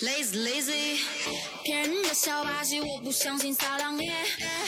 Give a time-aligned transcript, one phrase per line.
[0.00, 1.00] Lazy lazy，
[1.62, 4.10] 骗人的小把戏，我不相信撒浪耶。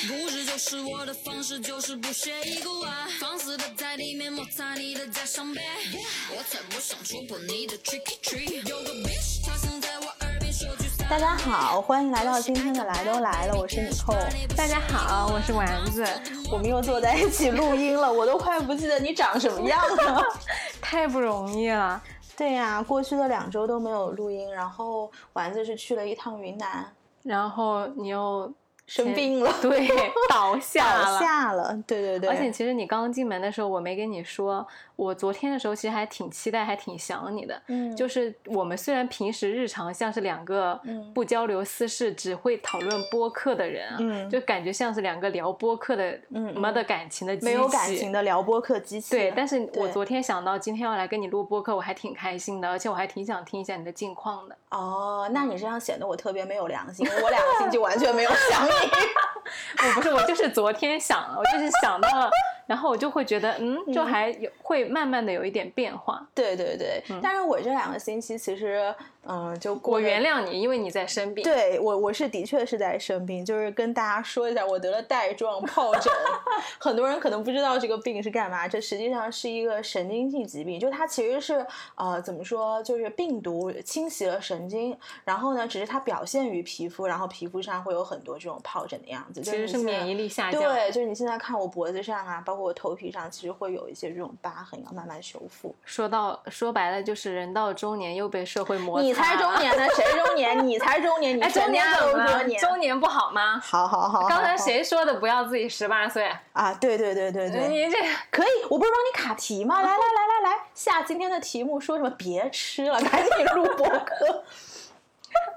[0.07, 3.09] 不是就是我的方式，就是不屑一顾啊。
[3.19, 8.69] 放肆的在里面摩擦你的我才不想触碰你的 tricky tree。
[8.69, 10.85] 有个 bitch，她想在我耳边说句。
[11.09, 14.15] 大家好，欢迎来到今天的来都来了，我是你扣。
[14.55, 16.07] 大家好，我是丸子，
[16.53, 20.23] 我们又坐在一起录音了，我都快不记得你长什么样了，
[20.83, 22.03] 太不容易了。
[22.37, 28.53] 对呀，过去的两周都没有录音，然后丸子是去了一趟云南，然后你又。
[28.87, 29.89] 生病了， 对，
[30.29, 32.29] 倒下了，倒下了，对对对。
[32.29, 34.67] 而且其实你刚进门的时候，我没跟你说，
[34.97, 37.61] 我昨天的时候其实还挺期待，还挺想你的。
[37.69, 40.79] 嗯，就是我们虽然平时日常像是两个
[41.15, 49.17] 不交流私事，只会讨论播客的人啊，嗯，就感觉像是两个聊播客的，嗯，没得感情的机器，没有感情的聊播客机器。
[49.17, 54.57] 对，但是我昨天想到今天要来跟你录播客，我还挺开心的，而且我还挺想听一下你的近况的。
[54.75, 58.71] 哦，那你这样显得我特别没有良心，我两个星期 完全没有想你。
[58.71, 62.31] 我不是，我就是昨天想，我就是想到了。
[62.67, 66.27] 然后我就会觉得，嗯，就还有会慢慢的有一点变化。
[66.35, 68.95] 对对对，但是我这两个星期其实，
[69.27, 71.45] 嗯，就我原谅你，因为你在生病。
[71.45, 76.11] 对我，我是的确是在生病，就是跟大家说一下，我得了带状疱疹。
[76.81, 89.43] 很多人可能不知道这个病是干嘛，这实际上是一个神经性疾病，就它其实是呃怎么说，就是病毒侵袭了神经，然后呢，只是它表现于皮肤，然后皮肤上会有很多这种疱疹的样子。
[89.43, 90.63] 其实是免疫力下降。
[90.63, 92.54] 对，就是你现在看我脖子上啊，包。
[92.55, 95.75] 包括头皮上，其实会有一些这种疤痕，要慢慢修复。
[95.85, 99.03] 说到说白了，就是人到中年又被社会磨。
[99.03, 99.85] 你才中年呢？
[99.97, 100.65] 谁中年？
[100.65, 101.37] 你才中年？
[101.37, 102.49] 你中年怎么了？
[102.61, 103.59] 中年不好吗？
[103.59, 104.29] 好好好。
[104.29, 105.19] 刚才谁说的？
[105.19, 106.73] 不要自己十八岁啊？
[106.75, 107.67] 对对对对对。
[107.67, 107.99] 你这
[108.31, 109.83] 可以，我不是帮你卡题吗？
[109.83, 112.09] 来来来来来，下今天的题目说什么？
[112.11, 114.45] 别吃了，赶紧录播课。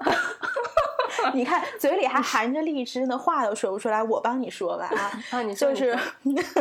[1.34, 4.02] 你看，嘴里还含着荔枝呢，话都说不出来。
[4.02, 5.98] 我帮你说吧啊，啊， 你就是，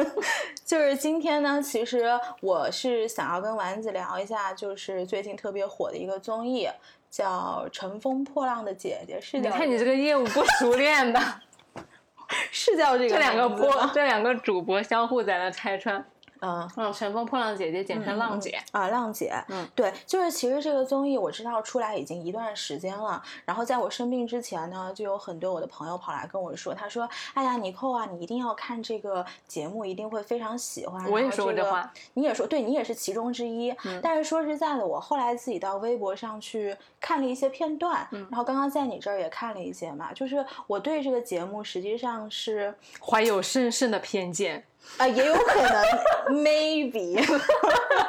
[0.65, 2.07] 就是今天呢，其实
[2.41, 6.69] 我是想要跟丸子聊一下，就是最近特别火的一个综艺，
[7.09, 9.19] 叫《乘风破浪的姐姐》。
[9.21, 11.19] 是你看你这个业务不熟练的，
[12.51, 13.09] 是叫这个？
[13.09, 16.05] 这两个播，这两个主播相互在那拆穿。
[16.41, 31.09] 嗯嗯，乘风破浪姐姐简称浪姐啊，浪姐，嗯，对，就是其实这个综艺我知道出来已经一段时间了，然后在我生病之前呢，就有很多我的朋友跑来跟我说，他说，哎呀，尼寇啊，你一定要看这个节目，一定会非常喜欢。
[31.09, 33.73] 我也说过这话，你也说，对你也是其中之一。
[34.01, 44.63] 但是说实在的，我后来自己到微博上去看了一些片段，然后刚刚在你这儿也看了一些嘛，就是我对这个节目实际上是怀有深深的偏见。
[44.97, 45.83] 啊，也有可能，
[46.43, 47.15] maybe，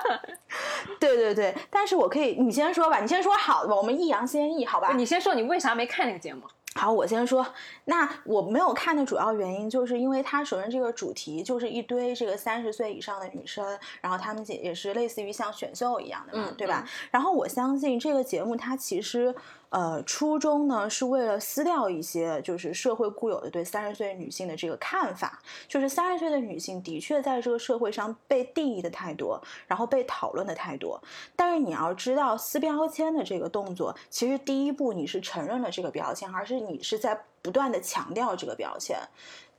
[0.98, 4.92] 对对对，但是我可以，你先说吧，你先说好的吧，我们易烊先抑，好吧？
[4.94, 6.42] 你先说，你为啥没看那个节目？
[6.74, 7.44] 好，我先说。
[7.86, 13.66] 那我没有看的主要原因，就是因为它首先这个主题就是一堆这个三十岁以上的女生，
[14.00, 16.86] 然后她们也也是类似于像选秀一样的嘛，对吧？
[17.10, 19.34] 然后我相信这个节目它其实
[19.70, 31.00] 呃初衷呢是为了撕掉一些就是社会固有的对三十岁女性的这个看法，就是三十岁的女性的确在这个社会上被定义的太多，然后被讨论的太多。
[31.36, 38.98] 但是你要知道撕标签的这个动作，其实第一步你是承认了这个标签，而是你是在不断的强调这个标签，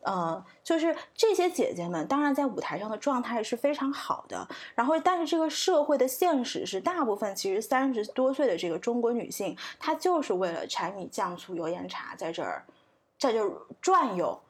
[0.03, 12.63] 嗯，就是这些姐姐们，当然在舞台上的状态是非常好的，然后，但是这个社会的现实是，大部分其实三十多岁的这个中国女性，她就是为了柴米酱醋油盐茶在这儿，
[13.17, 13.51] 在这儿
[13.81, 14.41] 转悠，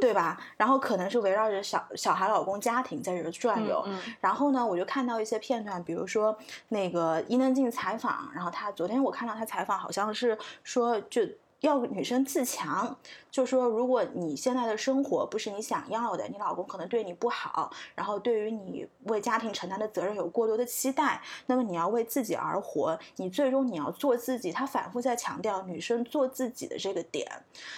[0.00, 0.40] 对吧？
[0.56, 3.84] 然后可能是围绕着小小孩、老公、家庭在这儿转悠。
[4.20, 6.38] 然后呢，我就看到一些片段，比如说
[6.68, 11.22] 那个伊能静采访，然后她昨天我看到她采访，好像是说就。
[11.62, 12.96] 要女生自强，
[13.30, 24.50] 就说如果你现在的生活不是你想要的，你老公可能对你不好，然后对于你为家庭承担的责任有过多的期待，那么你要为自己而活，你最终你要做自己。
[24.50, 27.30] 他反复在强调女生做自己的这个点，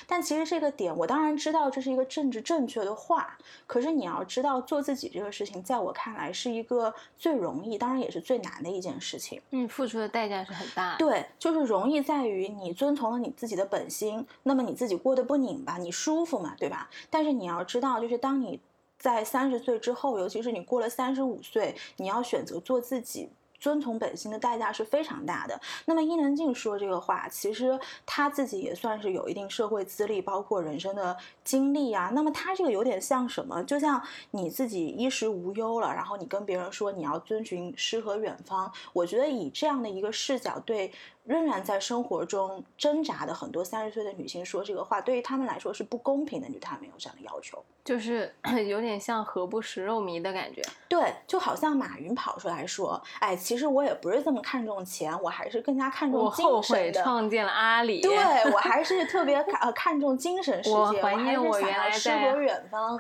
[0.07, 9.43] 但其实这个点，我当然知道这是一个政治正确的话，可是你要知道做自己这个事情，在我看来是一个最容易，当然也是最难的一件事情。
[9.51, 10.97] 嗯，付出的代价是很大。
[10.97, 13.69] 对，就是容易在于你遵从了你自己的。
[13.75, 16.89] 本心，那么你自己过得不拧巴，你舒服嘛，对吧？
[17.11, 18.61] 但是你要知道，就是当你
[18.97, 23.31] 在三十岁之后，尤其是你过了三十五岁，你要选择做自己。
[23.61, 25.59] 遵从本心的代价是非常大的。
[25.87, 32.11] 那么伊能静说这个话，其实她自己也算是有一定社会资历，包括人生的经历啊。
[32.13, 33.65] 那么她这个有点像什么？
[33.65, 38.71] 就像你自己衣食无忧了，然后你跟别人说你要遵循诗和远方。
[38.93, 40.93] 我觉得以这样的一个视角对
[41.25, 48.31] 仍然在生活中挣扎的很多三十岁的女性说这个话，对于她们来说是不公平的，女她们有这样的要求，就是
[48.69, 50.61] 有点像何不食肉糜的感觉。
[50.87, 58.15] 对，就好像马云跑出来说：“哎，其实我也不是这么看重钱，我还是更加看重精神的。”创建了阿里，对
[58.53, 60.77] 我还是特别呃看重精神世界。
[60.77, 62.35] 我怀念我原来在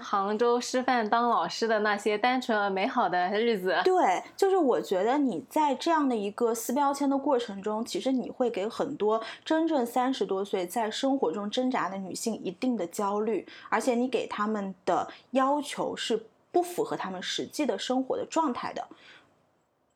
[0.00, 3.76] 杭州师范当老师的那些单纯而美好的日子。
[3.84, 8.13] 对，就是我觉得你在这样的一个撕标签的过程中，其实。
[8.14, 18.86] 你会给很多真正三十多岁在生活中挣扎的女性一定的焦虑，而且你给他们的要求是不符合他们实际的生活的状态的。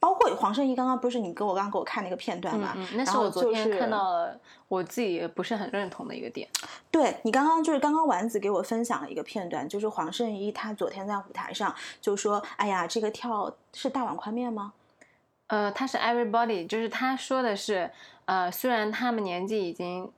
[0.01, 2.73] 包括黄圣依刚刚不是你给我刚刚给我看那个片段嘛？
[2.95, 4.39] 那是我昨天看到了
[4.69, 6.49] 我自己也不是很认同的一个点。
[6.89, 14.73] 对你刚刚就是刚刚丸子给我分享了一个片段，就是黄圣依她昨天在舞台上就说：“哎呀，这个跳是大碗宽面吗？”
[15.49, 17.91] 呃，他是 everybody，就是他说的是，
[18.25, 20.11] 呃，虽然他们年纪已经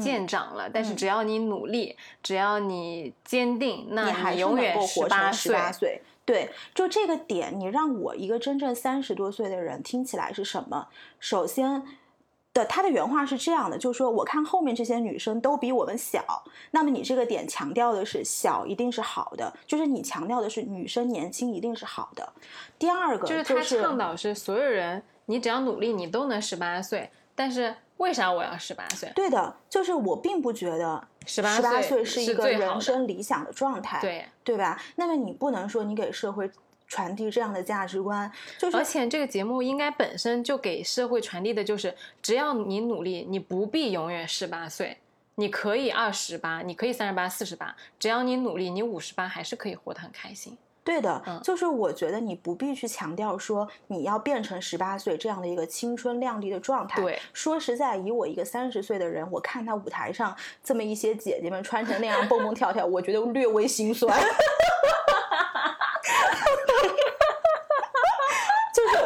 [0.00, 6.02] 渐长了，但是只要你努力，只要你坚定，那你永远十八岁。
[6.24, 10.88] 对，就这个点，你让我一个真正三十多岁的人听起来是什么？
[11.18, 11.82] 首先。
[12.54, 16.24] 的他的原话是这样的，就是说，我看后面这些女生都比我们小，
[16.70, 22.32] 那么你这个点强调的是小一定是好的，就是你强调的是女生年轻一定是好的。
[22.78, 27.10] 第二个就是他倡导是所有人，你只要努力，你都能十八岁。
[27.34, 29.10] 但是为啥我要十八岁？
[29.16, 34.80] 对的，就是我并不觉得十八岁是一个人生理想的状态，对对吧？
[34.94, 36.48] 那么你不能说你给社会。
[36.94, 41.92] 传递这样的价值观，就是而且这个节目应该本身就给社会传递的就是，
[42.22, 44.96] 只要你努力，你不必永远十八岁，
[45.34, 50.56] 你可以二十八，你可以三十八、四十八，只要你努力，你五十八还是可以活得很开心。
[50.84, 57.02] 对的，就是我觉得你不必去强调说你要变成十八岁这样的一个青春靓丽的状态。
[57.02, 64.16] 对，说实在，以我一个三十岁的人，我看他舞台上这么一些姐姐们穿成那样蹦蹦跳跳，我觉得略微心酸。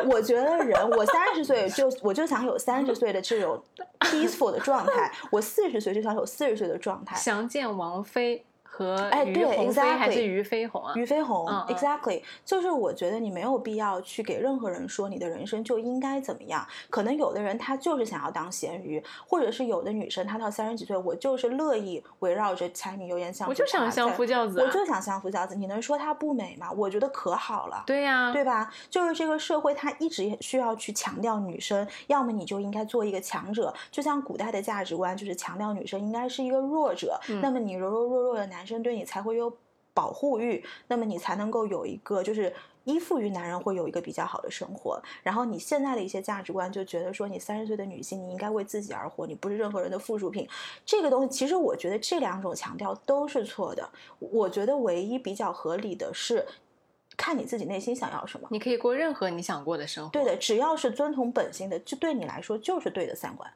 [0.09, 3.63] 我觉得人，我三十岁就我就想有三十岁的这种
[4.01, 7.17] peaceful 的状态，我四十岁就想有四十岁的状态。
[7.17, 8.45] 想见王菲。
[8.79, 10.93] 和哎，对，exactly，还是俞飞鸿啊？
[10.95, 16.65] 俞飞鸿，exactly，就是我觉得你没有必要去给任何人说你的人生就应该怎么样。
[16.89, 25.57] 可能有的人他就是想要当咸鱼，或者是有的女生她到三十几岁，我就是乐意围绕着柴米油盐酱醋我就想相夫教子，我就想相夫教子。
[25.57, 26.71] 你能说她不美吗？
[26.71, 27.83] 我觉得可好了。
[27.85, 28.73] 对呀，对吧？
[28.89, 39.53] 就是这个社会，它一直需要去强调女生，要么你就应该做一个强者，就像古代的价值观就是强调女生应该是一个弱者，那么你柔柔弱弱的男生对你才会有。
[39.95, 42.55] 保护欲，那么你才能够有一个就是
[42.85, 45.03] 依附于男人，会有一个比较好的生活。
[45.25, 50.49] 然后你现在的一些价值观就觉得说，你三十岁的女性，你应该为自己而活，你不是任何人的附属品。
[50.87, 53.91] 这个东西，其实我觉得这两种强调都是错的。
[54.21, 56.47] 我觉得唯一比较合理的是，
[57.17, 58.47] 看你自己内心想要什么。
[58.53, 60.11] 你可以过任何你想过的生活。
[60.13, 63.53] 对的，只要是遵从本心的，就对你来说就是对的三观。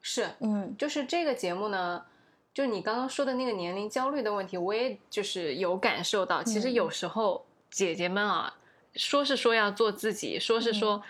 [0.00, 2.04] 是，嗯，就是这个节目呢。
[2.52, 6.42] 就你刚刚说的那个年龄焦虑的问题，我也就是有感受到。
[6.42, 8.52] 其实有时候姐姐们啊，
[8.96, 11.00] 说是说要做自己，说是说，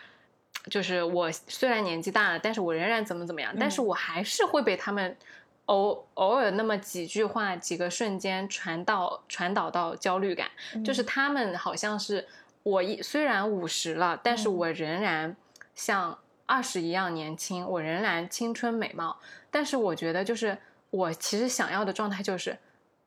[0.70, 5.16] 就是我虽然年纪大了，但是我仍然怎么怎么样，但是我还是会被他们
[5.64, 10.50] 偶偶尔那么几句话、几个瞬间传到传导到焦虑感。
[10.84, 12.28] 就是他们好像是
[12.62, 15.34] 我一虽然五十了，但是我仍然
[15.74, 19.18] 像二十一样年轻，我仍然青春美貌。
[19.50, 20.58] 但是我觉得就是。
[20.90, 22.58] 我其实想要的状态就是，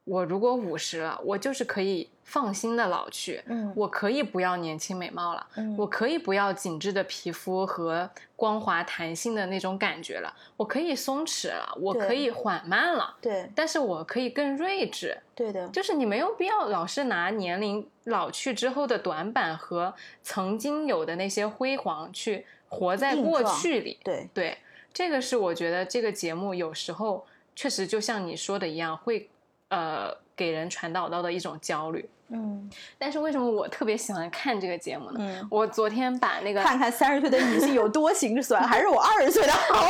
[0.05, 3.41] 我如果五十了，我就是可以放心的老去。
[3.45, 13.15] 嗯，我可以不要年轻美貌了，嗯，我可以不要紧致的皮肤和光滑弹性的那种感觉了，我可以松弛了，我可以缓慢了。
[13.21, 15.17] 对，但是我可以更睿智。
[15.35, 23.99] 对的，就是你没有必要老是拿年龄老去之后的短板和曾经有的那些辉煌去活在过去里。
[24.03, 24.57] 对对，
[24.93, 27.25] 这个是我觉得这个节目有时候。
[27.55, 29.29] 确实，就像你说的一样，会
[29.69, 32.09] 呃给人传导到的一种焦虑。
[32.29, 35.19] 嗯，但是为什么我特别喜欢看这个节目呢？
[35.19, 39.87] 嗯，我昨天把那个看看三十岁的女性有多心酸，还是我二十岁的好。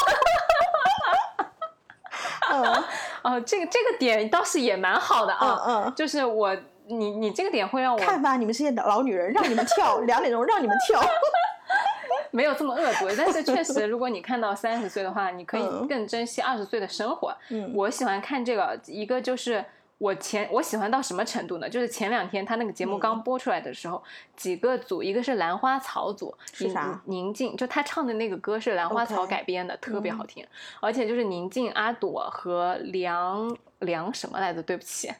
[2.51, 2.83] 嗯，
[3.23, 5.63] 哦，这个这个点倒是也蛮好的啊。
[5.65, 6.53] 嗯嗯，就是我
[6.87, 11.01] 你你这个点会让我看吧，你们这些老女人，让你们跳两点钟，让你们跳。
[12.33, 17.31] 没有这么恶毒，但是确实， 如果你看到三十岁的话，你可以更珍惜二十岁的生活。
[17.49, 19.63] 嗯，我喜欢看这个，一个就是
[19.99, 21.69] 我前我喜欢到什么程度呢？
[21.69, 24.03] 就是前两天他那个节目刚播出来的时候，
[24.35, 26.99] 几个组，一个是兰花草组，是啥？
[27.05, 30.43] 宁静，就他唱的那个歌是兰花草改编的，特别好听。
[30.79, 34.61] 而且就是宁静、阿朵和梁梁什么来着？
[34.63, 35.11] 对不起，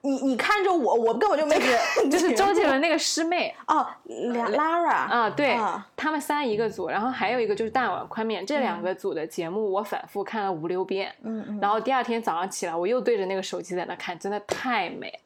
[0.00, 5.58] 你你看着我，我根本就没看，就是周杰伦那个师妹哦，梁 Lara 啊，对
[5.96, 14.18] 他们三一个组，然后还有一个就是大碗宽面，这两个组的节目我反复看了五六遍，嗯嗯，然后第二天早上起来，我又对着那个手机在那看。
[14.18, 15.20] 真的太美，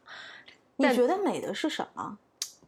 [0.76, 2.16] 你觉得美的是什么？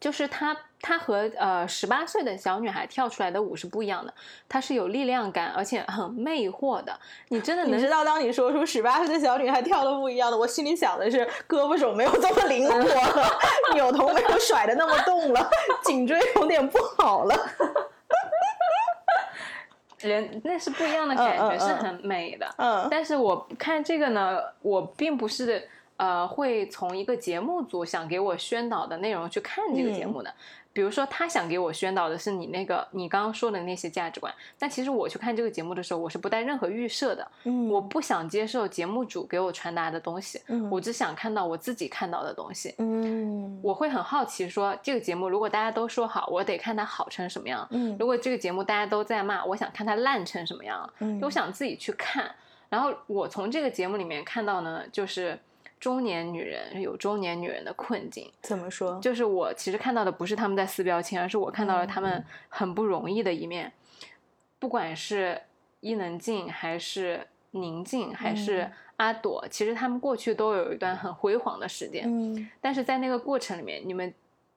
[0.06, 4.14] 就是她，她和呃十八岁的小女孩跳出来的舞是不一样的，
[4.48, 6.96] 她是有力量感，而且很魅惑的。
[7.30, 13.38] 你真的你知道，当你说出十八岁的小女孩跳的不一样的，我心里想的是胳膊手没有这么灵活了，
[13.74, 15.50] 扭头没有甩的那么动了，
[15.82, 17.34] 颈椎有点不好了。
[19.98, 22.46] 人那是不一样的感觉，是很美的。
[22.58, 25.68] 嗯，但是我看这个呢，我并不是。
[25.96, 30.30] 呃，会从一个节目组想给我宣导的内容去看这个节目的，
[30.72, 52.30] 比如说他想给我宣导的是你那个你刚刚说的那些价值观，但其实我去看这个节目的时候，我是不带任何预设的，嗯，我不想接受节目组给我传达的东西，嗯，我只想看到我自己看到的东西，嗯，我会很好奇说这个节目如果大家都说好，我得看它好成什么样，嗯，如果这个节目大家都在骂，我想看它烂成什么样，嗯，我想自己去看，
[52.68, 55.38] 然后我从这个节目里面看到呢，就是。
[55.78, 58.98] 中年女人有中年女人的困境，怎么说？
[59.00, 63.72] 就是我其实看到的不是他们在撕标签，而是我看到了他们很不容易的一面。
[64.58, 65.38] 不管是
[65.80, 72.04] 伊能静，还是宁静，还是阿朵，其实他们过去都有一段很辉煌的时间。
[72.06, 74.12] 嗯，但是在那个过程里面，你们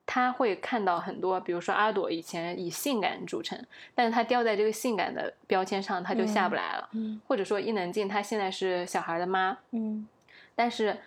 [0.05, 3.61] 他会看到很多，比如说阿朵以前以性感著称，
[3.93, 6.89] 但是她掉在这个性感的标签上，她就下不来了。
[6.93, 9.57] 嗯，或者说伊能静，她现在是小孩的妈。
[9.71, 10.07] 嗯，
[10.55, 10.97] 但是。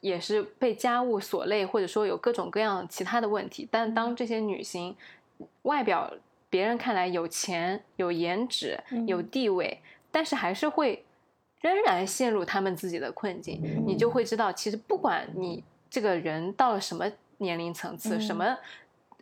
[0.00, 3.68] 也是被家务所累，或者说有各种各样其他的问题。
[3.70, 4.96] 但当这些女性
[5.62, 6.12] 外表
[6.48, 9.80] 别人看来有钱、有颜值、有地位，
[10.10, 11.04] 但是还是会
[11.60, 18.56] 仍然陷入他们自己的困境，你就会知道，其实不管你这个人到了什么年龄层次，什么。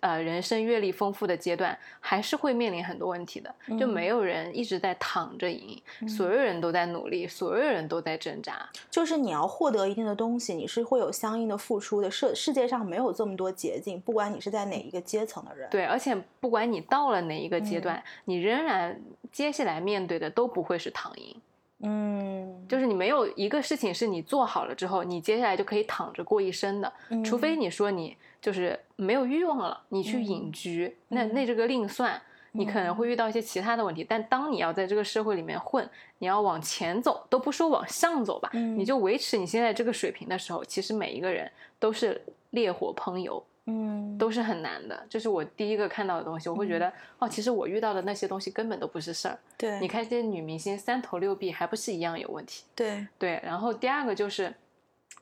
[0.01, 3.55] 呃，人生阅历丰富的阶段，还是会面临很多问题的。
[3.79, 8.69] 就没有人一直在躺着赢，所有人都在努力，所有人都在挣扎。
[8.91, 12.11] 就是你要获得一定的东西，你是会有相应的付出的。
[12.11, 15.69] 世世界上没有这么多捷径，不管你是在哪一个阶层的人。
[15.71, 19.01] 对，而且不管你到了哪一个阶段，你仍然
[19.33, 21.37] 接下来面对的都不会是躺赢。
[21.81, 26.93] 嗯，就是你没有一个事情是你做好了之后，你接下来就可以躺着过一生的，
[27.25, 28.17] 除非你说你。
[28.41, 32.21] 就是没有欲望了，你去隐居，那那这个另算，
[32.53, 34.05] 你可能会遇到一些其他的问题。
[34.09, 45.05] 但当你要在这个社会里面混，你要往前走，都不说往上走吧，你就维持你现在这个水平的时候，其实每一个人都是烈火烹油，嗯，都是很难的。
[45.11, 49.37] 这是我第一个看到的东西，我会觉得哦，其实我遇到的那些东西根本都不是事儿。
[49.57, 52.65] 对，你看这些女明星三头六臂，还不是一样有问题？
[52.77, 54.55] 对对，然后第二个就是。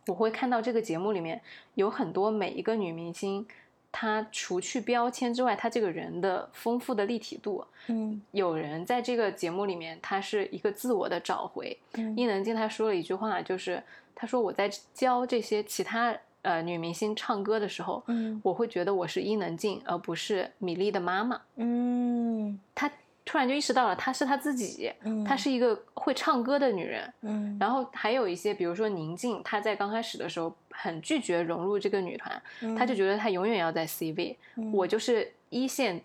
[0.06, 1.40] 我会看到这个节目里面
[1.74, 3.46] 有很多每一个女明星，
[3.90, 7.64] 她除去标签之外，她这个人的丰富的立体度。
[7.88, 11.76] 嗯，有人在这个节目里面，她是一个自我的找回。
[12.16, 13.82] 伊能静她说了一句话，就是
[14.14, 21.40] 她说我在教这些其他呃女明星唱歌的时候，嗯，我会觉得我是伊能静，而不是米粒的妈妈。
[21.56, 22.90] 嗯，她。
[23.26, 24.90] 突然就意识到了，她是她自己，
[25.26, 27.12] 她是一个会唱歌的女人。
[27.22, 32.40] 嗯，然后还有一些，比如说宁静，她在刚开始的时候很拒绝融入这个女团，
[32.78, 34.38] 她就觉得她永远要在 C 位，
[34.72, 36.00] 我就是一线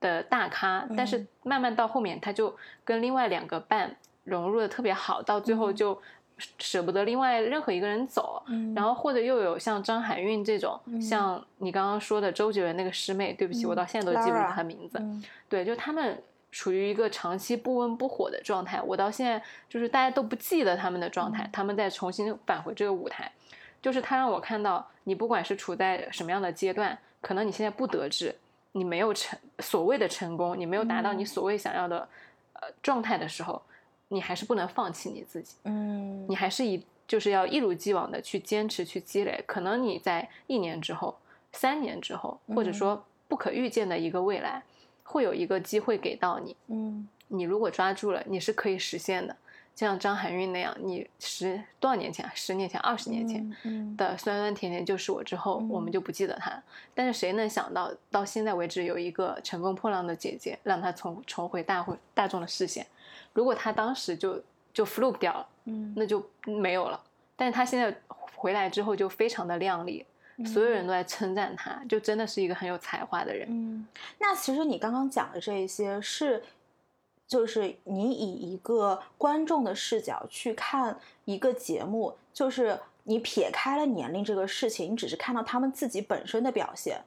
[0.00, 0.86] 的大咖。
[0.94, 2.54] 但是慢慢到后面，她就
[2.84, 5.98] 跟另外两个伴融入的特别好，到最后就
[6.58, 8.42] 舍不得另外任何一个人走。
[8.74, 15.02] 然后或者又有像张含韵这种，像你刚刚说的周杰伦那个师妹，对不起，我到现在都记不住她名字。
[15.48, 16.22] 对，就他们。
[16.56, 23.30] 处于一个长期不温不火的状态，我到现在就是大家都不记得他们的状态，他们再重新返回这个舞台，
[23.82, 28.34] 就是他让我看到，你不管是处在什么样的阶段，可能你现在不得志，
[28.72, 32.08] 你没有成所谓的成功，你没有达到你所谓想要的
[32.54, 33.60] 呃状态的时候，
[34.08, 41.18] 你还是不能放弃你自己，嗯，你还是以就是要一如既往的去坚持去积累，可能你在一年之后、
[41.52, 44.62] 三年之后，或者说不可预见的一个未来。
[45.06, 49.34] 会有一个机会给到你，嗯，你如果抓住了，你是可以实现的。
[49.74, 53.46] 就像张含韵那样，你十多少年前、十年前、二十年前
[53.94, 56.62] 的酸酸甜甜就是我之后，我们就不记得他。
[56.94, 62.86] 但是谁能想到，到现在为止有一个乘风破浪的姐姐，让她重重回大会大众的视线。
[63.34, 66.98] 如果她当时就就 fluke 掉了，嗯，那就没有了。
[67.36, 67.94] 但是她现在
[68.34, 70.06] 回来之后就非常的靓丽，
[70.44, 73.48] 所有人都在称赞他，就真的是一个很有才华的人。
[73.50, 73.86] 嗯，
[74.18, 76.42] 那其实你刚刚讲的这一些是，
[77.26, 87.00] 就是你以一个观众的视角去看一个节目，就是你撇开了年龄这个事情，你只是看到他们自己本身的表现。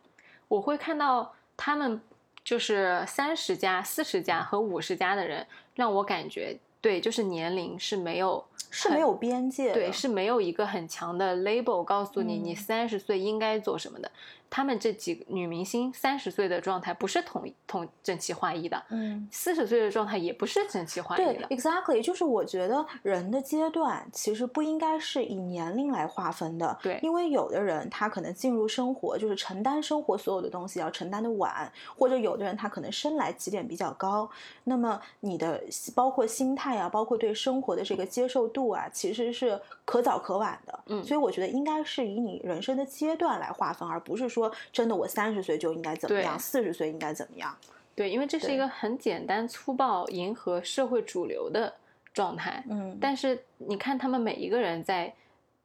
[0.48, 2.02] 我会看到他们
[2.44, 5.46] 就是三十加、四十加和五十加的人，
[5.76, 14.12] 让我感觉对，就是年龄是没有是没有边界的，对，是没有一个很强的 label 告诉你你嗯三十岁应该做什么的。
[14.50, 19.28] 他们这几个女明星三十岁的状态不是统统整齐划一的，嗯。
[19.32, 21.48] 四十岁的状态也不是整齐划一对的。
[21.50, 26.78] ，exactly，就是我觉得人的阶段其实不应该是以年龄来划分的。
[26.82, 34.30] 对因为有的人他可能进入生活就是承担生活所有的东西要承担的晚，或者有的人他可能生来起点比较高，
[34.64, 35.62] 那么你的
[35.96, 40.80] 包括心态啊，包括对生活的这个接受度啊，其实是可早可晚的。
[40.88, 44.39] 嗯所以我觉得应该是以你人生的阶段来划分，而不是说
[44.72, 47.58] 真的我三十岁就应该怎么样，四十岁应该怎么样。
[47.96, 51.74] 对，因为这是一个很简单粗暴、迎合社会主流的
[52.14, 52.64] 状态。
[52.70, 55.14] 嗯，但是你看，他们每一个人在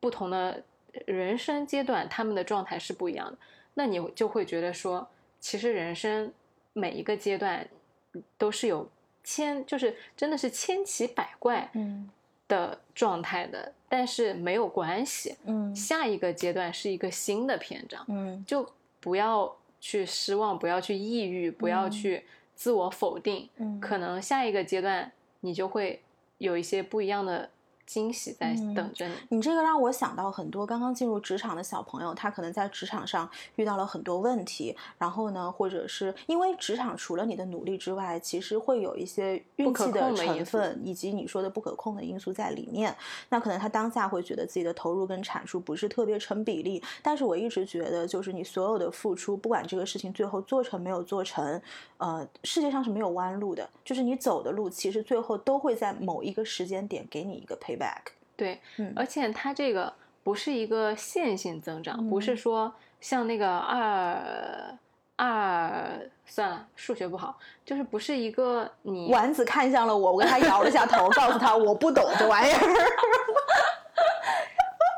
[0.00, 0.62] 不同的
[1.06, 3.38] 人生阶段，他们的状态是不一样的。
[3.74, 5.06] 那你就会觉得说，
[5.38, 6.32] 其实人生
[6.72, 7.68] 每一个阶段
[8.38, 8.90] 都是有
[9.22, 12.10] 千，就是真的是千奇百怪嗯
[12.48, 13.72] 的状态的。
[13.96, 15.72] 但是没有关系，嗯。
[15.72, 18.44] 下一个阶段是一个新的篇章，嗯。
[18.44, 21.90] 就不要去失望，不要去抑郁，不要嗯。
[21.92, 22.24] 去
[22.56, 23.48] 自我否定。
[23.58, 26.02] 嗯，可能下一个阶段你就会
[26.38, 27.48] 有一些不一样的
[27.86, 29.14] 惊喜在嗯等着你。
[29.30, 42.94] 你这个让我想到很多刚刚进入职场的小朋友，他可能在职场上遇到了很多问题，然后呢，或者是因为职场除了你的努力之外，其实会有一些运气的成分，以及你说的不可控的因素在里面。
[43.28, 51.60] 那可能他当下会觉得自己的投入跟产出不是特别成比例，但是我一直觉得，就是你所有的付出，不管这个事情最后做成没有做成，
[51.98, 58.12] 呃，世界上是没有弯路的，就是你走的路，其实最后都会在某一个时间点给你一个 payback。
[58.36, 64.78] 对，嗯而且它这个不是一个线性增长，不是嗯说像那个二
[65.16, 72.58] 二算了，数学不好，就是不是一个你丸子看向了我，我跟他摇了下头，告诉他我不懂这玩意儿。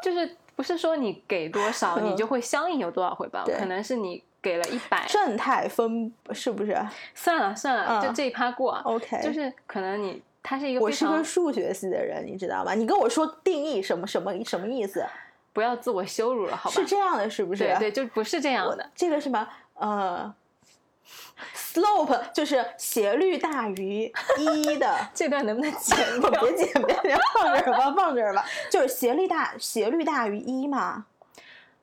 [0.02, 6.78] 就是不是说你给多少，你嗯就会相应有多少回报，对可能是你给了一百，正态分是不是
[7.12, 12.72] 算了算了，就嗯这一趴过，？OK，就是可能你它是一个我是个数学系的人，你知道吗？
[12.72, 15.04] 你跟我说定义什么什么什么意思？
[15.52, 16.74] 不要自我羞辱了，好吧？
[16.76, 17.64] 是这样的，是不是？
[17.64, 18.88] 对对，就不是这样的。
[18.94, 20.32] 这个什么呃
[21.52, 24.96] ，slope 就是斜率大于一的。
[25.12, 25.96] 这段能不能剪？
[26.20, 28.44] 别剪，别剪，放这儿吧，放这儿吧。
[28.70, 31.06] 就是斜率大，斜率大于一嘛，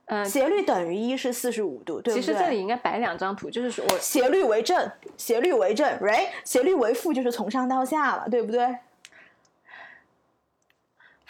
[0.06, 2.22] 嗯，斜率等于一是四十五度，对不对？
[2.22, 6.28] 其实这里应该摆两张图，就是说我斜率为正，斜率为正，right？
[6.44, 8.76] 斜率为负就是从上到下了，对不对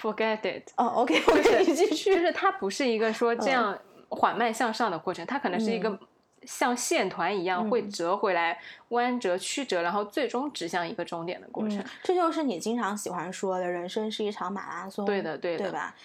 [0.02, 2.20] ？forget it，哦，OK，OK，你继续就。
[2.20, 5.98] 是它不是一个说这嗯样缓慢向上的过程，它可能是一个
[6.44, 8.60] 像线团一样会嗯折回来、
[8.90, 15.96] 弯折、曲折，然后最终指向一个终点的过程嗯。，这就是你经常喜欢说的，人生是一场马拉松，对的对的对吧？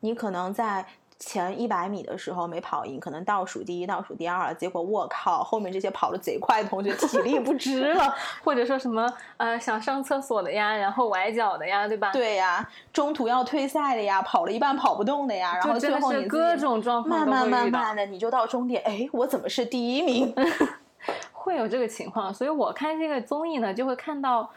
[0.00, 0.86] 你可能在
[1.18, 8.14] 前一百米的时候没跑赢，可能倒数第一、倒数第二了，结果我靠，后面这些跑的贼快的同学 体力不支了。
[8.44, 20.32] 或者说什么呃想上厕所的呀，然后崴脚的呀，对吧？，对呀，中途要退赛的呀，跑了一半跑不动的呀，然后最后你各种状况都慢慢慢慢，的你就到终点，哎，我怎么是第一名？
[21.32, 22.32] 会有这个情况。
[22.32, 24.48] 所以我看这个综艺呢，就会看到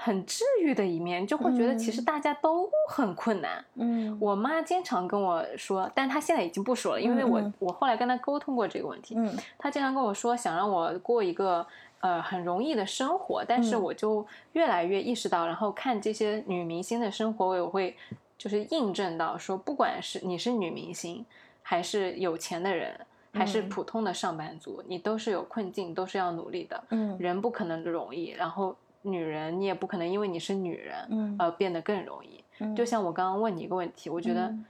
[0.00, 3.64] 很治愈的一面，就会觉得其实嗯大家都很困难。
[3.74, 9.16] 嗯我妈经常跟我说，但她现在已经不说了，因为我、我后来跟她沟通过这个问题。
[9.18, 11.66] 嗯她经常跟我说，想让我过一个
[11.98, 17.96] 呃很容易的生活，但是嗯我就越来越意识到，然后看这些女明星的生活，我也会
[18.38, 21.26] 就是印证到说，不管是你是女明星，
[21.60, 22.94] 还是有钱的人，
[23.32, 26.80] 还是嗯普通的上班族，你都是有困境，都是要努力的。
[26.90, 32.44] 嗯人不可能容易，然后女人你也不可能因为你是女人，嗯而变得更容易。
[32.60, 34.64] 嗯就像我刚刚问你一个问题，我觉得嗯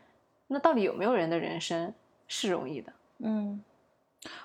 [0.49, 1.93] 那到底有没有人的人生
[2.27, 2.93] 是容易的？
[3.19, 3.63] 嗯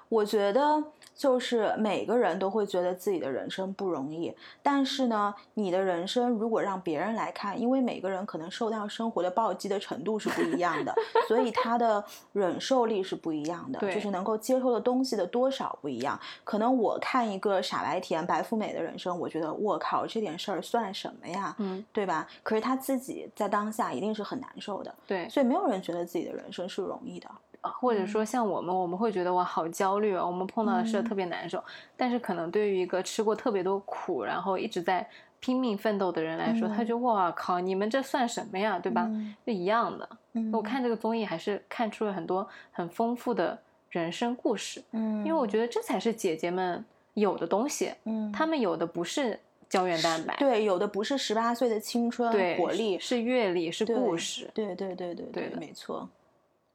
[0.10, 0.84] 我觉得。
[1.16, 10.94] 就是每个人都会觉得自己的人生不容易，但是呢，你的人生如果让别人来看，因为每个人可能受到生活的暴击的程度是不一样的，
[11.28, 16.20] 所以他的忍受力是不一样的，就是能够接受的东西的多少不一样。
[16.44, 21.56] 可能我看一个傻白甜、白富美的人生，我觉得我靠，这点事儿算什么呀？
[21.60, 22.28] 嗯，对吧？
[22.42, 27.30] 可是他自己在当下一定是很难受的，对，所以没有人觉得自己的人生是容易的。
[27.70, 31.64] 或者说像我们，我们会觉得哇好焦虑啊，我们碰到的事特别难受。
[31.96, 35.08] 但是可能对于一个吃过特别多苦，然后一直在
[35.40, 39.10] 拼命奋斗的人来说，他就哇靠，你们这算什么呀，对吧？
[39.46, 40.08] 就一样的。
[40.52, 43.58] 我看这个综艺还是看出了很多很丰富的
[43.90, 44.84] 人生故事。
[44.92, 47.94] 嗯，因为我觉得这才是姐姐们有的东西。
[48.06, 54.50] 嗯，她们有的不是胶原蛋白，对，有的不是十八岁的青春活力，是阅历，是故事。
[54.54, 56.10] 对对对对对，没错。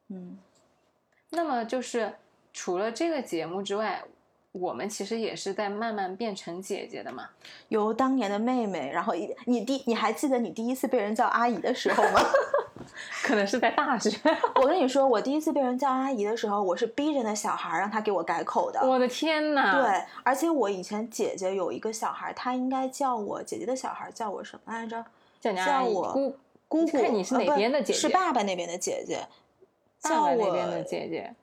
[0.08, 0.38] 嗯。
[1.30, 2.12] 那么就是
[2.52, 4.02] 除了这个节目之外，
[4.52, 7.28] 我们其实也是在慢慢变成姐姐的嘛。
[7.68, 12.20] 由当年的妹妹，然后一你第你还记得你第一次被人叫阿姨的时候吗？
[13.22, 14.10] 可能是在大学。
[14.54, 18.80] 我跟你说，我第一次被人叫阿姨的时候，我是逼着那小孩让他给我改口的。
[18.80, 19.82] 我的天哪！
[19.82, 25.04] 对，而且我以前姐姐有一个小孩，他应该叫我姐姐的小孩叫我什么来着？
[25.40, 26.36] 叫我姑
[26.66, 26.98] 姑姑。
[26.98, 27.98] 看你是哪边的姐姐？
[27.98, 29.26] 是爸爸那边的姐姐。
[30.02, 31.34] 爸爸那边的姐姐，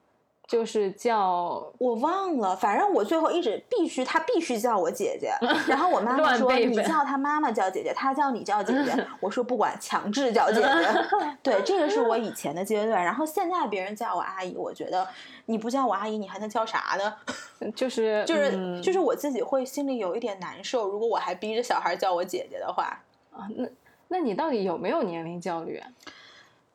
[0.48, 5.34] 就是叫我忘了，反正我最后一直必须他必须叫我姐姐。
[5.68, 9.06] 然后我妈妈说你叫他妈妈叫姐姐，他叫你叫姐姐。
[9.20, 10.68] 我说不管，强制叫姐姐。
[11.42, 13.04] 对，这个是我以前的阶段。
[13.04, 15.08] 然后现在别人叫我阿姨，我觉得
[15.46, 17.72] 你不叫我阿姨，你还能叫啥呢？
[17.76, 20.88] 就是就是就是我自己会心里有一点难受。
[20.88, 23.68] 如果我还逼着小孩叫我姐姐的话啊，那
[24.10, 25.88] 那你到底有没有年龄焦虑啊？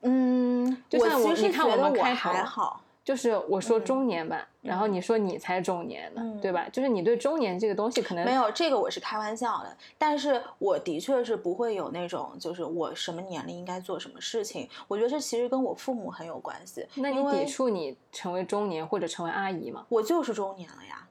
[0.03, 6.67] 嗯，就像我，你看我们开还好，就是我说中年吧，然后你说你才中年呢，对吧？
[6.73, 14.69] 就是你对中年这个东西可能没有这个，我是开玩笑的，但是我的确是不会有那种，就是我什么年龄应该做什么事情。
[14.87, 16.87] 我觉得这其实跟我父母很有关系。
[16.95, 19.85] 那你抵触你成为中年或者成为阿姨吗？
[19.89, 21.07] 我就是中年了呀。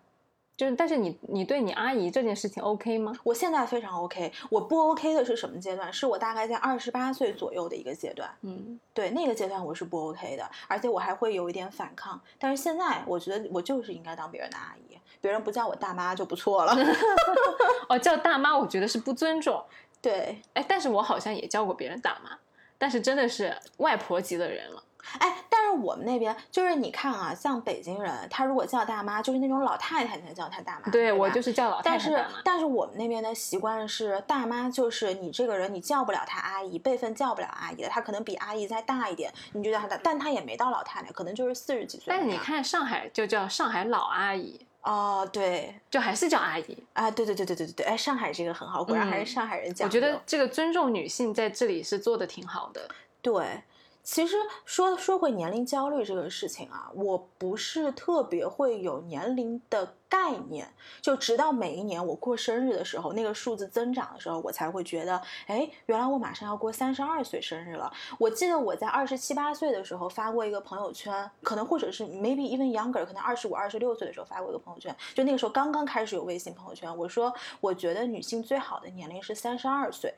[0.59, 3.13] 就是，但是你你对你阿姨这件事情 OK 吗？
[3.23, 4.29] 我现在非常 OK。
[4.49, 5.93] 我不 OK 的是什么阶段？
[5.93, 8.29] 是我大概在二十八岁左右的一个阶段。
[8.41, 12.19] 嗯，对，那个阶段我是不 OK 的，而且我还会有一点反抗。
[12.37, 16.75] 但是现在，我觉得我就是应该当别人的阿姨，别人不叫我大妈就不错了。
[17.87, 19.63] 哦，叫大妈，我觉得是不尊重。
[20.01, 22.37] 对，哎，但是我好像也叫过别人大妈，
[22.77, 24.83] 但是真的是外婆级的人了。
[25.17, 30.91] 哎，但是我们那边就是你看啊，像北京人，他如果叫大妈，就是那种老太太才叫他大妈。
[30.91, 42.05] 对，我就是叫老太太但是，但是我们那边的习惯是，大妈就是你这个人，你叫不了她阿姨，辈分叫不了阿姨的，她可能比阿姨再大一点，你就叫她大，但她也没到老太太，可能就是四十几岁。
[42.07, 49.87] 但是你看上海就叫上海老阿姨哦，对，就还是叫阿姨啊，对对对对对对对，哎，上海这个很好，果然还是上海人讲。
[49.87, 52.87] 我觉得这个尊重女性在这里是做的挺好的，
[53.21, 53.63] 对。
[54.11, 60.67] 其实说说回年龄焦虑这个事情啊，我不是特别会有年龄的概念，
[60.99, 67.93] 就直到每一年我过生日的时候，那个数字增长的时候，我才会觉得，哎，原来我马上要过三十二岁生日了。
[68.17, 80.11] 我记得我在二十七八岁的时候发过一个朋友圈，可能或者是 maybe even younger，可能二十五、二十六岁的时候发过一个朋友圈，就那个时候刚刚开始有微信朋友圈，我说我觉得女性最好的年龄是三十二岁。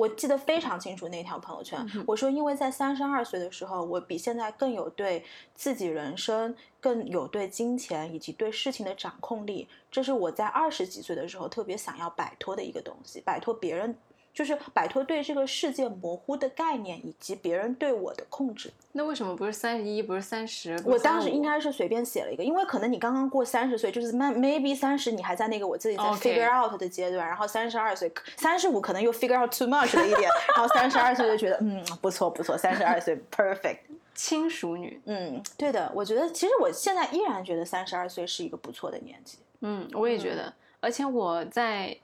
[0.00, 5.22] 我记得非常清楚那条朋友圈，我说，因为在三十二岁的时候，我比现在更有对
[5.54, 13.94] 自己人生、更有对金钱以及对事情的掌控力，这是我在二十几岁的时候特别想要摆脱的一个东西，摆脱别人。
[14.40, 18.72] 就是摆脱对这个世界模糊的概念，以及别人对我的控制。
[18.92, 20.74] 那为什么不是三十一，不是三十？
[20.86, 27.28] 我当时应该是随便写了一个，因为可能你刚刚过三十岁，就是 maybe 三十，你还在那个我自己在 figure out 的阶段。
[27.28, 30.22] 然后三十二岁，三十五可能又 figure out too much 了一点。
[30.56, 33.80] 然后三十二岁就觉得嗯不错不错，三十二岁 perfect
[34.14, 34.98] 轻熟女。
[35.04, 39.36] 嗯，对的，我觉得其实我现在依然觉得三十二岁是一个不错的年纪。
[39.60, 40.50] 嗯，我也觉得，
[40.80, 41.94] 而且我在。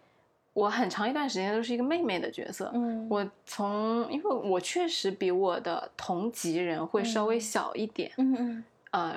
[0.56, 2.70] 我很长一段时间都是一个妹妹的角色。
[2.72, 8.10] 嗯，我从因为我确实比我的同级人会稍微小一点。
[8.16, 8.64] 嗯嗯。
[8.92, 9.12] 呃，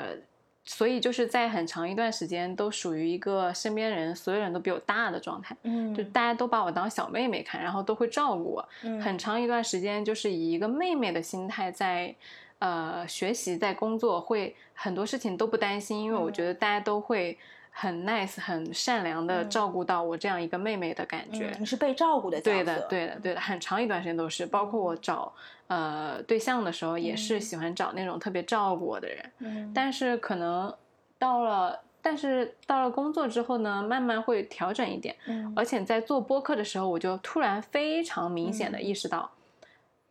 [0.66, 5.56] 所以就是在很长一段时间都属于一个身边人所有人都比我大的状态。
[5.64, 5.96] 嗯。
[5.96, 8.70] 就大家都把我当小妹妹看，然后都会照顾我。
[8.84, 9.00] 嗯。
[9.00, 12.14] 很长一段时间就是以一个妹妹的心态在，
[12.58, 17.38] 呃，学习在工作，会很多事情都不担心，因为我觉得大家都会。
[17.72, 21.56] 很 nice，很善良的照顾到我这样一个妹妹的感觉。
[21.60, 24.46] 你是被照顾的对的，对的，对的，很长一段时间都是。
[24.46, 25.32] 包括我找
[25.68, 29.32] 呃对象的时候，也是喜欢找那种特别照顾我的人。
[29.40, 29.72] 嗯。
[29.74, 30.74] 但是可能
[31.18, 35.16] 到了，但是到了工作之后呢，慢慢会调整一点。
[35.28, 39.30] 嗯而且在做播客的时候，我就突然非常明显的意识到，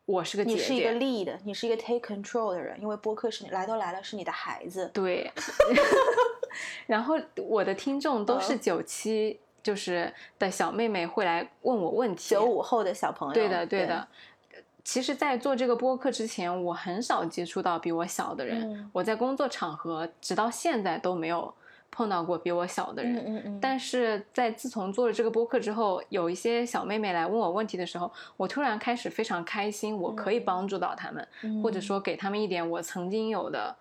[0.09, 4.90] 我是个姐姐，你是一个 lead，你是一个 take control 的人，因为播客是你来都来了，是你的孩子。
[4.94, 5.31] 对。
[6.87, 12.31] 然后我的听众都是嗯九七，就是的小妹妹会来问我问题。
[12.31, 14.09] 九五后的小朋友，对的，对的。
[14.83, 18.62] 其实，在做这个播客之前，我很少接触到比我小的人。
[18.73, 21.53] 嗯我在工作场合，直到现在都没有
[21.99, 23.17] 碰到过比我小的人。
[23.17, 23.59] 嗯嗯嗯。
[23.61, 33.75] 但是在自从做了这个播客之后，有一些小妹妹来问我问题的时候，我突然开始非常开心，我可以帮助到他们，嗯或者说给他们一点我曾经有的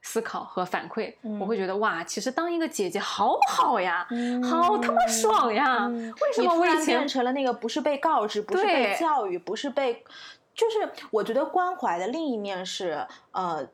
[0.00, 1.12] 思考和反馈。
[1.22, 5.84] 嗯我会觉得哇，其实当一个姐姐好好呀，嗯好他妈爽呀！
[5.84, 10.02] 嗯为什么突然我以前变成了那个不是被告知，不是被教育，不是被，
[10.54, 13.68] 就是我觉得关怀的另一面是呃，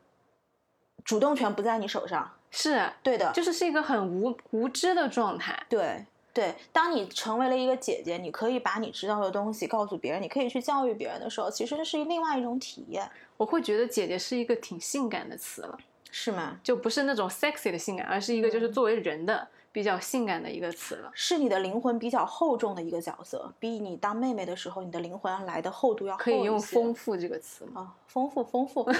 [1.05, 2.29] 主动权不在你手上。
[2.57, 5.61] 是对的，就是是一个很无无知的状态。
[5.67, 15.77] 对对，当你成为了一个姐姐，你可以把你知道的东西告诉别人，你可以去教育别人的时候，其实是另外一种体验，我会觉得姐姐是一个挺性感的词了，
[16.09, 16.57] 是吗？
[16.63, 21.11] 就不是那种 sexy 的性感，而是一个嗯就是作为人的比较性感的一个词了。
[21.13, 27.81] 是你的灵魂比较厚重的一个角色，比你当妹妹的时候，你的灵魂来的厚度要厚可以用丰富这个词吗？
[27.81, 28.85] 啊，丰富丰富。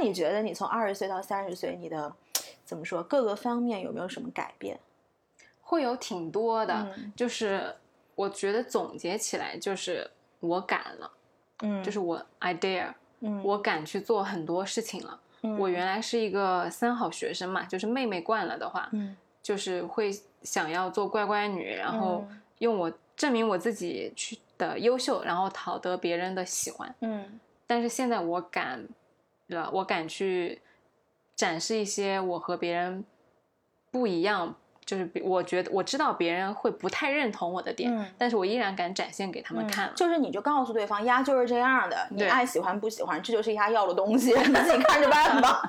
[0.00, 2.10] 那你觉得你从二十岁到三十岁，你的
[2.64, 4.80] 怎么说各个方面有没有什么改变？
[5.60, 7.76] 会有挺多的，嗯就是
[8.14, 10.10] 我觉得总结起来就是
[10.40, 11.10] 我敢了，
[11.60, 15.20] 嗯就是我 I dare，嗯我敢去做很多事情了。
[15.58, 20.10] 我原来是一个三好学生嘛，就是妹妹惯了的话，嗯就是会
[20.42, 26.94] 想要做乖乖女，然后嗯用我证明我自己去的优秀，然后讨得别人的喜欢。
[27.00, 28.84] 嗯但是现在我敢
[29.50, 30.60] 了，我敢去
[31.36, 33.04] 展示一些我和别人
[33.90, 39.92] 不一样，就是比我觉得我知道别人会不太认同我的点，嗯但是我依然敢展现给他们看了。
[39.94, 45.62] 就是你就告诉对方，鸭就是这样的，你爱喜欢不喜欢，这就是鸭要的东西， 你自己看着办吧。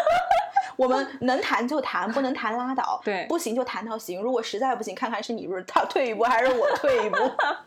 [0.76, 2.98] 我们能谈就谈，不能谈拉倒。
[3.04, 4.22] 对不行就谈到行。
[4.22, 7.18] 如果实在不行，看看是你不是他退一步，还是我退一步。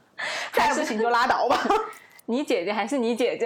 [0.52, 1.60] 再不行就拉倒吧。
[2.26, 3.46] 你姐姐还是你姐姐？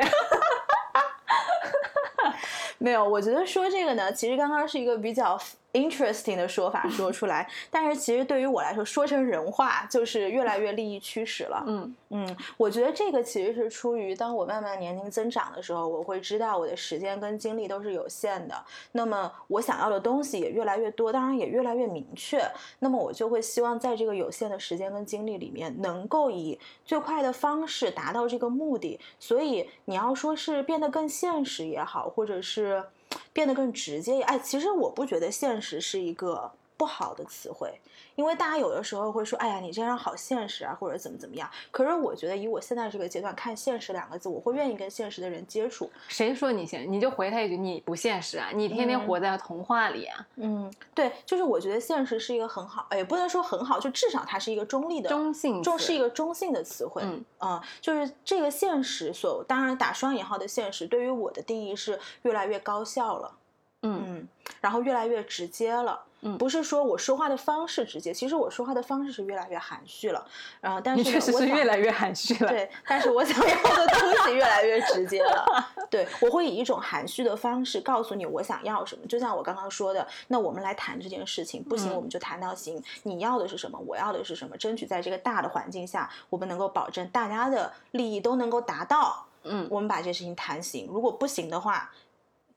[2.79, 5.39] 没有，我觉得说这个呢，其实刚刚是一个比较
[5.77, 11.63] interesting 的说法 说出来，但是其实对于我来说，说成人话就是越来越利益驱使了。
[11.67, 18.55] 嗯嗯，我觉得这个其实是出于当我慢慢年龄增长的时候，我会知道我的时间跟精力都是有限的，
[18.93, 22.41] 那么我想要的东西也越来越多，当然也越来越明确，
[22.79, 28.99] 那么我就会希望在这个有限的时间跟精力里面，能够以最快的方式达到这个目的。
[29.19, 32.83] 所以你要说是变得更现实也好，或者是
[33.33, 37.79] 变得更直接，哎，其实我不觉得现实是一个不好的词汇。
[38.17, 41.47] 因为大家有的时候会说，哎呀，你这样好现实啊，或者怎么怎么样。
[41.69, 45.87] 可是我觉得，以我现在这个阶段看“现实”两个字，我会愿意跟现实的人接触。
[46.07, 48.49] 谁说你现你就回他一句你不现实啊？
[48.51, 50.27] 你天天嗯活在童话里啊！
[50.37, 57.03] 嗯，对，就是我觉得现实是一个很好，也不能说很好，就至少它是一个中立的、中性词中是一个中性的词汇。
[57.05, 63.31] 嗯呃就是这个现实所，当然打双引号的现实，对于我的定义是越来越高效了。
[63.83, 64.27] 嗯嗯，
[64.59, 66.01] 然后越来越直接了。
[66.21, 70.25] 嗯不是说我说话的方式直接，其实我说话的方式是越来越含蓄了。
[70.59, 72.49] 然后，但是你确实是越来越含蓄了。
[72.49, 75.45] 对，但是我想要的东西越来越直接了。
[75.89, 79.05] 对，我会以一种含蓄的方式告诉你我想要什么。
[79.07, 82.81] 就像我刚刚说的，那我们来谈这件事情，不行嗯我们就谈到行。
[83.03, 83.79] 你要的是什么？
[83.85, 84.57] 我要的是什么？
[84.57, 89.25] 争取在这个大的环境下，我们能够保证大家的利益都能够达到。
[89.49, 90.87] 嗯我们把这事情谈行。
[90.91, 91.89] 如果不行的话，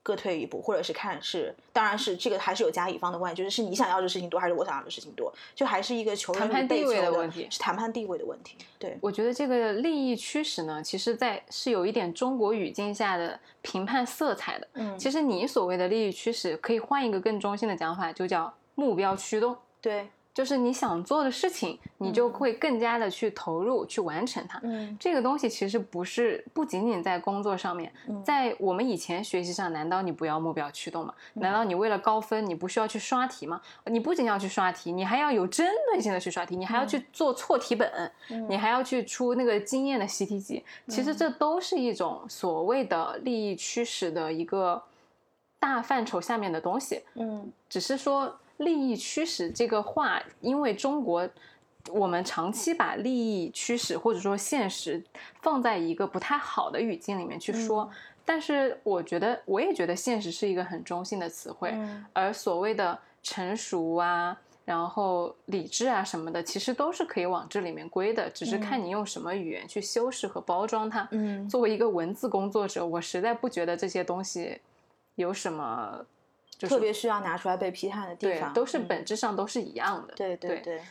[0.03, 8.57] 各退一步，或者是看是，当然是这个还是有甲乙方的关系，就是是你想要的事情多，还是我想要的事情多，就还是一个求人谈判地位的问题是谈判地位的问题。
[8.79, 14.67] 对，我觉得这个利益驱使呢，其实在是有一点中国语境下的评判色彩的。
[14.73, 19.55] 嗯其实你所谓的利益驱使，可以换一个更中性的讲法，就叫目标驱动。
[19.79, 24.59] 对，就是你想做的事情，你就会更加的去投入、去完成它。
[24.63, 31.13] 嗯这个东西其实不是不仅仅在工作上面，嗯在我们以前学习上，难道你不要目标驱动吗？
[31.33, 33.61] 难道你为了高分，你不需要去刷题吗？
[33.85, 38.11] 你不仅要去刷题，你还要有针对性的去刷题，你还要去做错题本，
[38.47, 40.63] 你还要去出那个经验的习题集。
[40.87, 44.81] 其实这都是一种所谓的利益驱使的一个
[45.59, 47.03] 大范畴下面的东西。
[47.15, 51.27] 嗯只是说利益驱使这个话，因为中国
[51.89, 55.03] 我们长期把利益驱使或者说现实
[55.41, 57.89] 放在一个不太好的语境里面去说，
[58.23, 61.75] 但是我觉得我也觉得现实是一个很中性的词汇，
[62.13, 71.07] 而所谓的成熟啊，然后理智啊什么的，其实都是可以往这里面归的，只是看你用什么语言去修饰和包装它。
[71.09, 74.61] 嗯，作为一个文字工作者，我实在不觉得这些东西
[75.15, 76.05] 有什么。
[76.67, 80.13] 特别需要拿出来被批判的地方，都是本质上都是一样的。
[80.15, 80.81] 对对对，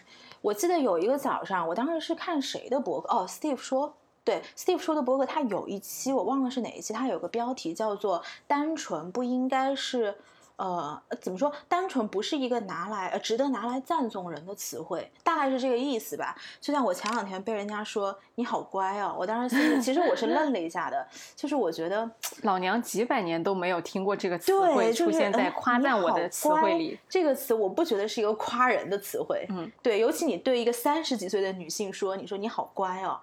[0.41, 10.17] 我记得有一个早上，我当时是看谁的博客哦，Steve 说，对，Steve 说的博客，他有一期我忘了是哪一期，他有个标题叫做“单纯不应该是”。
[10.61, 11.51] 呃，怎么说？
[11.67, 16.37] 单纯不是一个拿来呃值得拿来赞颂人的词汇，大概是这个意思吧。
[16.61, 22.09] 就像我前两天被人家说你好乖哦，我当时心里其实我是愣了一下的，就是我觉得
[22.45, 26.99] 老娘几百年都没有听过这个词汇出现在夸赞我的词汇里。
[27.09, 33.19] 这个词我不觉得是一个夸人的词汇，嗯，对，尤其你对一个三十几岁的女性说，你说你好乖哦，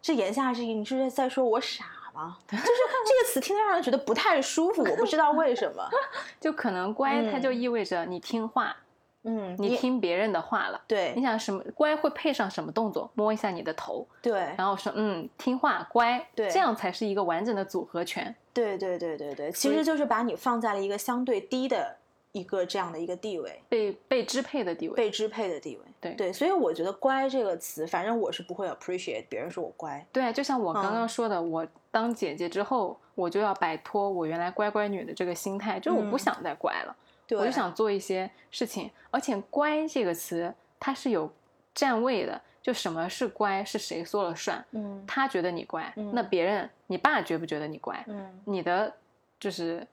[0.00, 1.84] 这言下之意你是在说我傻。
[2.16, 5.86] 啊， 就是这个词听着让人觉得不太舒服，我不知道为什么。
[6.40, 8.76] 就可能乖，它就意味着你听话，
[9.24, 10.80] 嗯，你听别人的话了。
[10.88, 13.10] 对，你想什么乖会配上什么动作？
[13.14, 18.34] 摸一下你的头，对，然后说嗯听话乖，对，这样才是一个完整的组合拳。
[18.54, 21.96] 对对对对对，其实就是把你放在了一个相对低的。
[22.32, 30.06] 一个这样的一个地位，被被支配的地位，被支配的地位，对对，所以我觉得“乖”这个词，反正我是不会 appreciate 别人说我乖。
[30.12, 36.94] 对啊，就像我刚刚说的，我当姐姐之后，我就要摆脱我原来乖乖女的这个心态，就我不想再乖了，
[37.30, 38.90] 我就想做一些事情。
[39.10, 41.32] 而且“乖”这个词，它是有
[41.74, 44.62] 站位的，就什么是乖，是谁说了算？
[44.72, 48.04] 嗯，他觉得你乖，那别人，你爸觉不觉得你乖？
[48.08, 48.92] 嗯，你的
[49.40, 49.86] 就是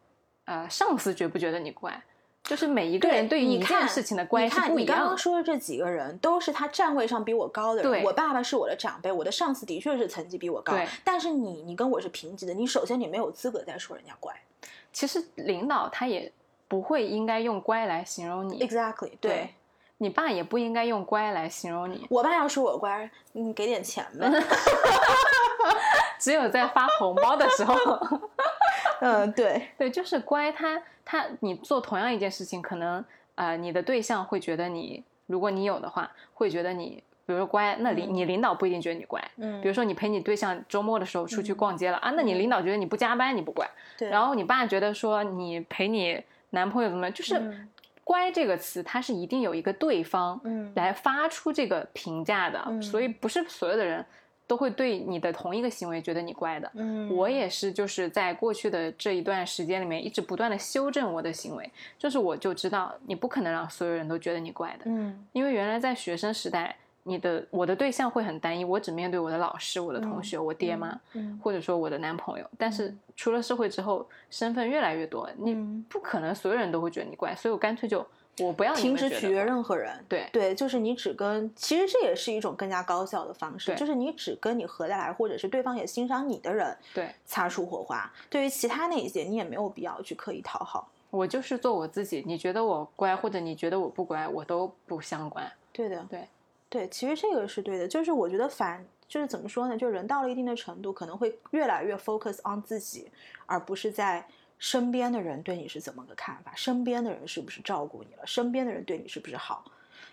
[0.43, 2.03] 呃上司觉不觉得你乖？
[2.43, 4.77] 就是每一个人对于一件事情的关系不一样。
[4.77, 8.03] 你刚刚说的这几个人都是他站位上比我高的人。
[8.03, 10.73] 我爸爸是我的长辈，我的上司的确是层级比我高。
[11.05, 14.33] 但是你，你跟我是平级的，你首先你没有资格再说人家乖。
[14.91, 16.31] 其实领导他也
[16.67, 18.59] 不会应该用乖来形容你。
[18.59, 19.53] Exactly，对。
[19.99, 22.05] 你爸也不应该用乖来形容你。
[22.09, 24.29] 我爸要说我乖，你给点钱呗。
[26.19, 27.73] 只有在发红包的时候。
[29.03, 30.51] 嗯， 对对，就是乖。
[30.51, 33.03] 他他，你做同样一件事情，可能
[33.35, 39.21] 啊，你的对象会觉得你，如果你有的话，会觉得你，比如说乖，那领你领导不一定觉得你乖。
[39.37, 43.69] 嗯，比如说你陪你对象周末的时候出去逛街了啊，那你领导觉得你不加班，你不乖。
[43.97, 44.09] 对。
[44.09, 47.67] 然后你爸觉得说你陪你男朋友怎么，就是
[48.03, 54.05] 乖这个词，它是一定有一个对方嗯来发出这个评价的，所以不是所有的人。
[54.45, 75.55] 都会对你的同一个行为觉得你怪的，嗯，我也是，就是在过去的这一段时间里面，一直不断的修正我的行为，就是我就知道你不可能让所有人都觉得你怪的，嗯，因为原来在学生时代，你的我的对象会很单一，我只面对我的老师、我的同学、我爹妈，嗯，或者说我的男朋友，但是出了社会之后，身份越来越多，你
[75.89, 78.05] 不可能所有人都会觉得你怪，所以我干脆就。
[78.39, 88.11] 我不要停止取悦任何人，对对，就是你只跟，其实这也是一种更加高效的方式，就是你只跟你合得来，或者是对方也欣赏你的人，对，擦出火花。
[88.31, 90.89] 对于其他那一些，你也没有必要去刻意讨好。
[91.11, 95.45] 我就是做我自己，你觉得我乖，或者你觉得我不乖，我都不相关。
[95.71, 96.27] 对的，对
[96.69, 99.77] 对，其实这个是对的，就是我觉得反，就是怎么说呢？
[99.77, 103.11] 就人到了一定的程度，可能会越来越 focus on 自己，
[103.45, 104.25] 而不是在。
[104.63, 106.53] 身边的人对你是怎么个看法？
[106.55, 108.25] 身边的人是不是照顾你了？
[108.25, 109.65] 身边的人对你是不是好？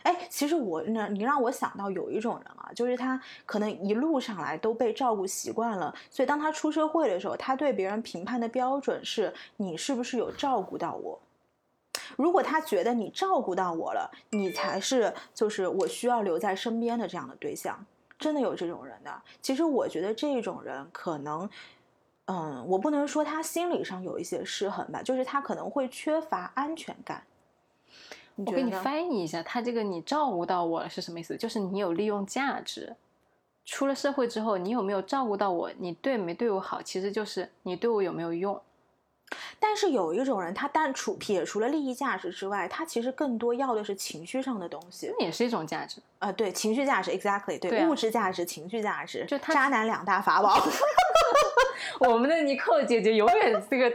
[0.03, 11.21] 哎，其实我那，你让我想到有一种人啊，就是他可能一路上来都被照顾习惯了，所以当他出社会的时候，他对别人评判的标准是你是不是有照顾到我？
[12.17, 17.87] 如果他觉得你照顾到我了，你才是就是我需要留在身边的这样的对象，
[18.19, 19.23] 真的有这种人的。
[19.41, 21.49] 其实我觉得这种人可能。
[22.33, 27.25] 嗯，我不能说他心理上有一些失衡吧，就是他可能会缺乏安全感。
[28.37, 31.37] 我给你翻译一下，他这个“你照顾到我了”是什么意思？
[31.37, 32.95] 就是你有利用价值。
[33.65, 35.71] 出了社会之后，你有没有照顾到我？
[35.79, 36.81] 你对没对我好？
[36.81, 38.61] 其实就是你对我有没有用。
[39.59, 46.31] 但是有一种人，他单除撇除了利益价值之外，他其实更多要的是情绪上的东西，那也是一种价值啊。
[46.33, 50.61] 对，情绪价值，exactly，对，物质价值、情绪价值，就渣男两大法宝。
[52.01, 53.93] 我们的尼克姐姐永远这个。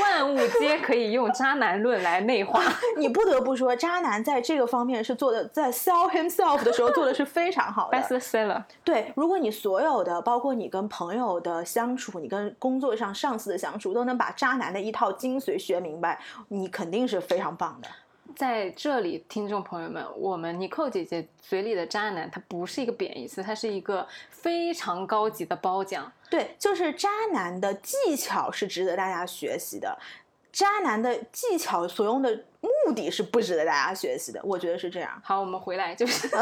[0.00, 2.62] 万物皆可以用渣男论来内化。
[2.98, 7.98] 你不得不说，渣男在这个方面是做的，在 sell himself 的时候做的是非常好的。
[7.98, 8.62] Best seller。
[8.84, 17.88] 对，如果你所有的，包括你跟朋友的相处，你跟工作上上司的相处，都能把渣男的一套精髓学明白，你肯定是非常棒的。
[18.34, 26.10] 在这里，听众朋友们，我们尼寇姐姐嘴里的渣男，他不是一个贬义词，他是一个非常高级的褒奖。
[26.28, 29.98] 对，就是渣男的技巧是值得大家学习的，
[30.52, 35.20] 渣男的技巧所用的目的是不值得大家学习的，我觉得是这样。
[35.24, 36.28] 好，我们回来就是，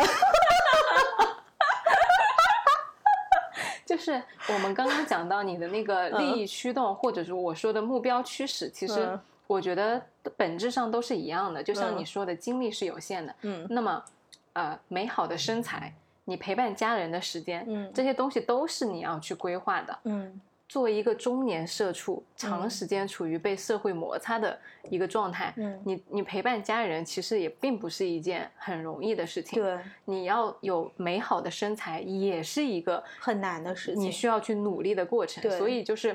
[3.87, 9.19] 就是我们刚刚讲到你的那个利益驱动，或者是我说的目标驱使，其实。
[9.49, 10.01] 我觉得
[10.37, 13.35] 本质上都是一样的，就像你说的，精力是有限的。
[13.41, 14.05] 嗯，那么，
[14.53, 15.93] 呃，美好的身材，
[16.27, 19.99] 你陪伴家人的时间，嗯，这些东西都是你要去规划的。
[20.05, 20.39] 嗯，
[20.69, 24.59] 作为一个中年社畜，长时间处于被社会摩擦的
[24.91, 29.63] 一个状态，嗯，你你陪伴家人其实也并不是一件很容易的事情。
[29.63, 35.41] 对，你要有美好的身材，也是一个很难的事情，你需要去努力的过程。
[35.43, 36.15] 对，所以就是。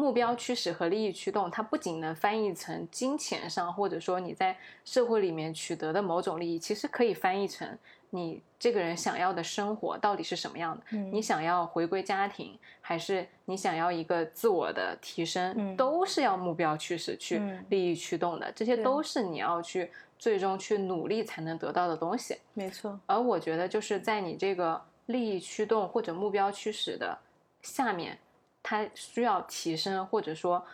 [0.00, 7.78] 目标驱使和利益驱动，它不仅能翻译成金钱上，或者说你在社会里面取得的某种利益，其实可以翻译成
[8.08, 10.96] 你这个人想要的生活到底是什么样的。
[10.96, 18.50] 你想要回归家庭，还是你想要一个自我的提升，都是要目标驱使去利益驱动的。
[18.52, 22.38] 这些都是你要去最终去努力才能得到的东西。
[22.54, 22.98] 没错。
[23.04, 27.18] 而我觉得就是在你这个利益驱动或者目标驱使的
[27.60, 28.18] 下面。
[28.62, 30.64] 它需要提升，或者说，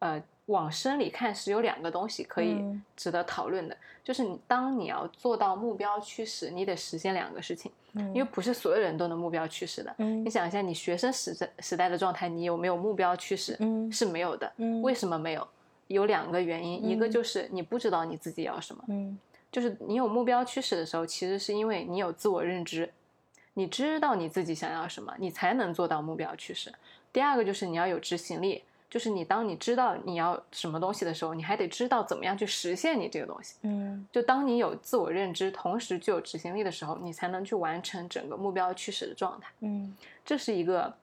[0.00, 2.62] 呃，往深里看是有两个东西可以
[2.96, 9.94] 值得讨论的，就是你当你要做到目标驱使，你得实现两个事情，因为不是所有人都能目标驱使的。
[9.98, 13.56] 你想一下，你学生时时代的状态，你有没有目标驱使？
[13.60, 14.52] 嗯是没有的。
[14.82, 15.46] 为什么没有？
[15.88, 18.82] 有两个原因，一个就是你不知道你自己要什么。
[18.88, 19.18] 嗯
[19.50, 22.90] 就是你有目标驱使的时候，其实是因为你有自我认知，
[23.52, 26.72] 你知道你自己想要什么，你才能做到目标驱使。
[27.12, 33.56] 第二个就是你要有执行力，就是你当你知道你要什么东西的时候，你还得知道怎么样去实现你这个东西。
[33.62, 39.50] 嗯，就当你有自我认知，同时具有执行力的时候，你才能去完成整个目标驱使的状态。
[39.60, 39.94] 嗯，
[40.24, 40.94] 这是一个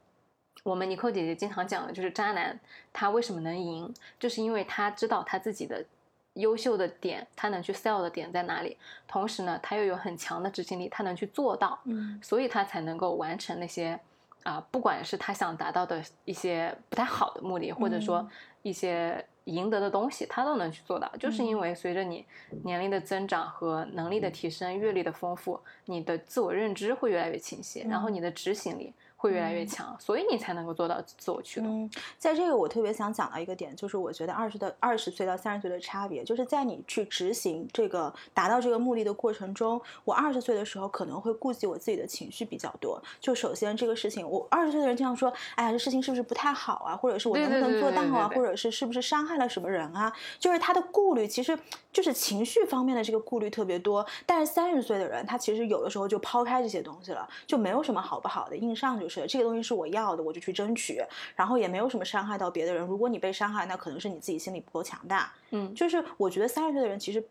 [0.64, 2.60] 我们尼寇姐姐经常讲的，就是渣男
[2.92, 5.86] 他为什么能赢，就是因为他知道他自己的
[6.34, 11.80] 优秀的点，他能去 sell 的点在哪里，同时呢，他又有很强的执行力，他能去做到。
[11.86, 14.00] 嗯，所以他才能够完成那些。
[14.44, 18.28] 啊，不管是他想达到的一些不太好的目的，或者说
[18.62, 22.26] 一些赢得的东西，他都能去做到，就是因为随着你
[22.64, 28.94] 年龄的增长和能力的提升、阅历的丰富，你的自我认知会越来越清晰，然后你的执行力。
[29.22, 31.92] 会越来越强，所以你才能够做到自我驱动。
[32.18, 42.98] 在这个，我特别想讲到一个点，就是我觉得二十的二十岁到三十岁的差别，就是在你去执行这个达到这个目的的过程中，我二十岁的时候可能会顾及我自己的情绪比较多。
[43.20, 46.96] 就首先这个事情，我二十岁的人经常说，哎呀，这事情是不是不太好啊？
[46.96, 48.32] 或者是我能不能做到啊？
[48.34, 50.10] 或者是是不是伤害了什么人啊？
[50.40, 51.60] 就是他的顾虑，其实
[51.92, 54.06] 就是情绪方面的这个顾虑特别多。
[54.26, 59.09] 但是三十岁的人，他其实有的时候就抛开这些东西了，就没有什么好不好的，硬上就。
[59.10, 61.02] 是这个东西是我要的，我就去争取，
[61.36, 62.86] 然后也没有什么伤害到别的人。
[62.86, 65.34] 如果你被伤害，那可能是你自己心里不够强大。
[65.50, 67.22] 嗯，就是我觉得三十岁的人其实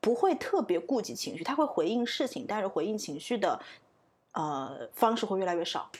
[0.00, 3.58] 不会特别顾及情绪，他会回应事情，但是回应情绪的
[4.32, 5.90] 呃方式会越来越少。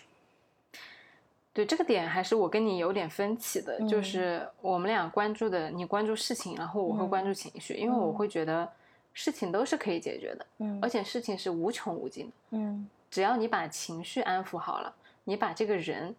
[1.52, 8.68] 对这个点，还是我跟你有点分歧的，就是我们俩关注的，你关注事情，然后我会关注情绪，因为我会觉得
[9.12, 14.92] 事情都是可以解决的，嗯，而且事情是无穷无尽的，嗯，只要你把情绪安抚好了。
[15.24, 16.14] 你把这个人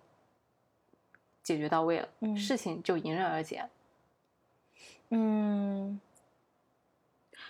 [1.41, 3.63] 解决到位了，事情就迎刃而解。
[5.09, 5.99] 嗯，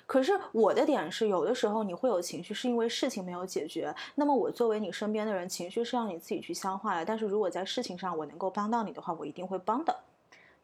[0.05, 3.95] 可是我的点是，有的时候你会有情绪，是因为事情没有解决。
[4.15, 7.05] 那么我作为你身边的人，情绪是让你自己去消化的。
[7.05, 9.97] 但是如果在事情上我能够帮到你的话，我一定会帮的。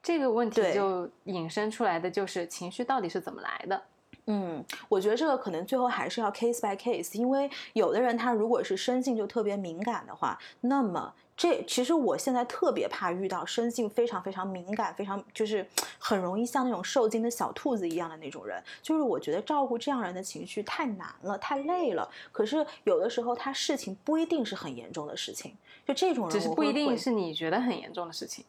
[0.03, 3.81] 这个问题就引申出来的就是情绪到底是怎么来的？
[4.27, 15.65] 嗯，我觉得这个可能最后还是要 case by case，因为有的人他如果是生性就特别敏感的话，那么这其实我现在特别怕遇到生性非常非常敏感、非常就是
[15.97, 18.61] 很容易像那种受惊的小兔子一样的那种人。
[18.81, 22.07] 就是我觉得照顾这样人的情绪太难了，太累了。
[22.31, 25.55] 可是有的时候他事情不一定是很严重的事情，
[25.87, 28.45] 就这种人只是不一定是你觉得很严重的事情，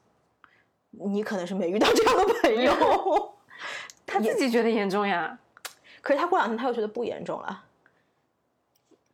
[0.90, 3.32] 你可能是没遇到这样的朋友，
[4.04, 5.38] 他自己觉得严重呀。
[6.02, 7.64] 可是他过两天他又觉得不严重了，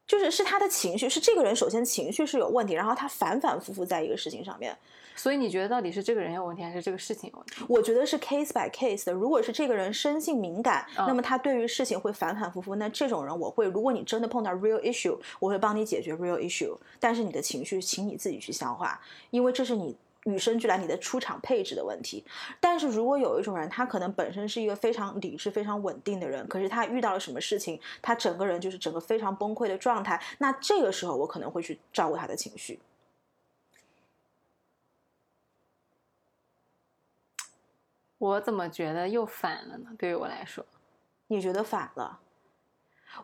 [0.07, 4.77] 就是是他的情绪，是这个人首先情绪是有问题，然后他反反复复在一个事情上面，
[5.15, 7.65] 所以你觉得到底是这个人有问题还是这个事情有问题？
[7.69, 9.13] 我觉得是 case by case 的。
[9.13, 18.99] 如果是这个人生性敏感，那么他对于事情会反反复复，那这种人我会，如果你真的碰到 real issue，我会帮你解决 real issue，但是你的情绪，请你自己去消化，
[19.31, 19.95] 因为这是你。
[20.29, 22.25] 与生俱来你的出场配置的问题。
[22.61, 32.79] 但是如果有一种人，他可能本身是一个非常理智、非常稳定的人，可是他遇到了什么事情，他整个人就是整个非常崩溃的状态，那这个时候我可能会去照顾他的情绪。
[38.19, 39.91] 我怎么觉得又反了呢？
[39.97, 40.67] 对于我来说，
[41.29, 42.19] 你觉得反了？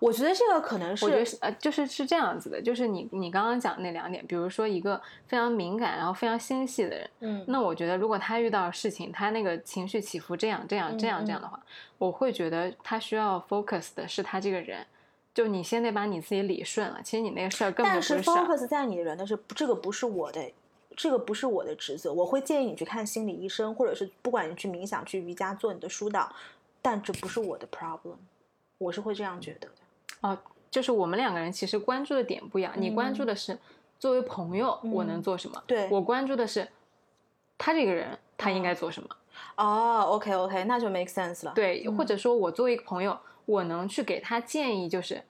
[0.01, 11.61] 我觉得这个可能是，我觉得呃，就是是这样子的，就是你你刚刚讲那两点，比如说一个非常敏感然后非常纤细的人，嗯，那我觉得如果他遇到事情，他那个情绪起伏这样这样这样这样的话，
[11.99, 14.85] 我会觉得他需要 focus 的是他这个人，
[15.33, 18.15] 就你先得把你自己理顺了，其实你那个事儿根本不是。
[18.15, 20.41] 但是 focus 在你的人的是这个不是我的，
[20.97, 26.33] 这个不是我的职责，我会建议你去看心理医生，或者是不管你去冥想、去瑜伽、做你的疏导，
[26.81, 28.17] 但这不是我的 problem，
[28.79, 29.75] 我是会这样觉得的。
[30.23, 30.39] 哦，
[30.71, 33.59] 就是我们两个人其实关注的点不一样，你关注的是
[33.99, 36.69] 作为朋友我能做什么，对我关注的是
[37.57, 39.09] 他这个人他应该做什么。
[39.57, 41.53] 哦，OK OK，那就 make sense 了。
[41.55, 45.23] 对，嗯或者说我作为一个朋友，我能去给他建议，就是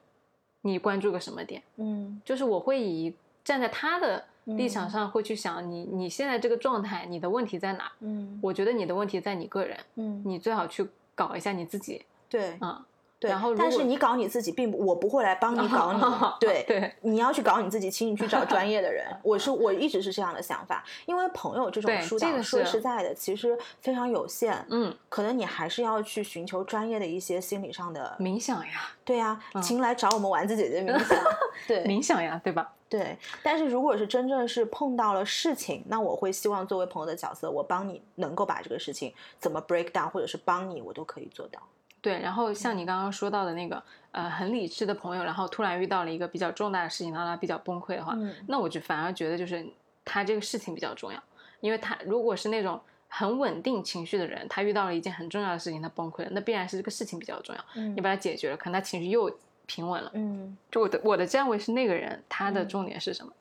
[0.62, 7.90] 你关注个什么点，嗯就是我会以站在他的立场嗯上会去想你你现在这个状态，你的问题在哪？
[8.00, 12.84] 嗯我觉得你的问题在你个人，嗯，你最好去搞一下你自己对啊。
[13.24, 13.30] 对。
[13.30, 16.00] 然后但是你搞你自己，并不，我不会来帮你搞你。
[16.38, 19.06] 对对，你要去搞你自己，请你去找 专业的人。
[19.22, 24.64] 我是我一直是这样的想法，因为朋友这种疏导，这个说实在的，其实非常有限。
[24.70, 28.16] 嗯，可能你还是要去寻求专业的一些心理上的。
[28.20, 31.18] 冥想呀，对呀、嗯请来找我们丸子姐姐冥想。
[31.66, 32.70] 对冥想呀，对吧？
[32.86, 41.60] 对，但是如果是真正是碰到了事情，那我会希望作为朋友的角色，我帮你能够把这个事情怎么 break down，或者是帮你，我都可以做到。
[42.04, 42.54] 对，然后嗯。
[42.54, 43.82] 像你刚刚说到的那个，
[44.12, 48.34] 呃，很理智的朋友，然后突然遇到了一个比较重大的事情，让他比较崩溃的话，嗯。
[48.46, 49.66] 那我就反而觉得就是
[50.04, 51.22] 他这个事情比较重要，
[51.60, 52.78] 因为他如果是那种
[53.08, 57.96] 很稳定情绪的人，他遇到了一件很重要的事情，他崩溃了，那必然是这个事情比较重要，嗯。
[57.96, 59.34] 你把它解决了，可能他情绪又
[59.64, 60.10] 平稳了。
[60.12, 60.54] 嗯。
[60.70, 62.68] 就我的我的站位是那个人，他的嗯。
[62.68, 63.32] 重点是什么？
[63.32, 63.40] 嗯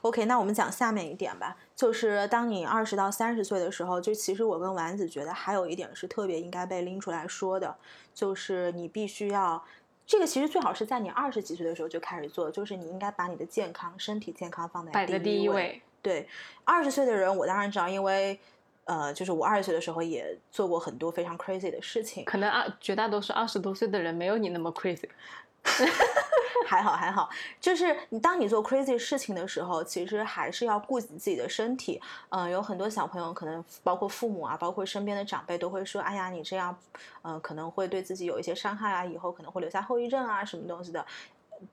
[0.00, 7.76] ，OK，那我们讲下面一点吧，就是当你二十到三十岁的时候，就其实我跟丸子觉得还有一点是特别应该被拎出来说的，
[8.14, 9.62] 就是你必须要。
[10.06, 15.82] 这个其实最好是在你二十几岁的时候就开始做，就是你应该把你的健康、身体健康放在摆在第一一位。
[16.00, 16.26] 对，
[16.64, 18.40] 二十岁的人，我当然知道，因为
[18.84, 25.06] 呃，就是我二十岁的时候也做过很多非常 crazy 的事情，可能二绝大多数二十多岁的人没有你那么 crazy。
[26.66, 27.28] 还好还好，
[27.60, 32.00] 就是你当你做 crazy 事情的时候，其实还是要顾及自己的身体。
[32.28, 36.76] 嗯、有很多小朋友，可能包括父母啊，包括身边的长辈，都会说：“哎呀，你这样，
[37.22, 41.04] 嗯、可能会对自己有一些伤害啊，以后可能会留下后遗症啊，什么东西的。”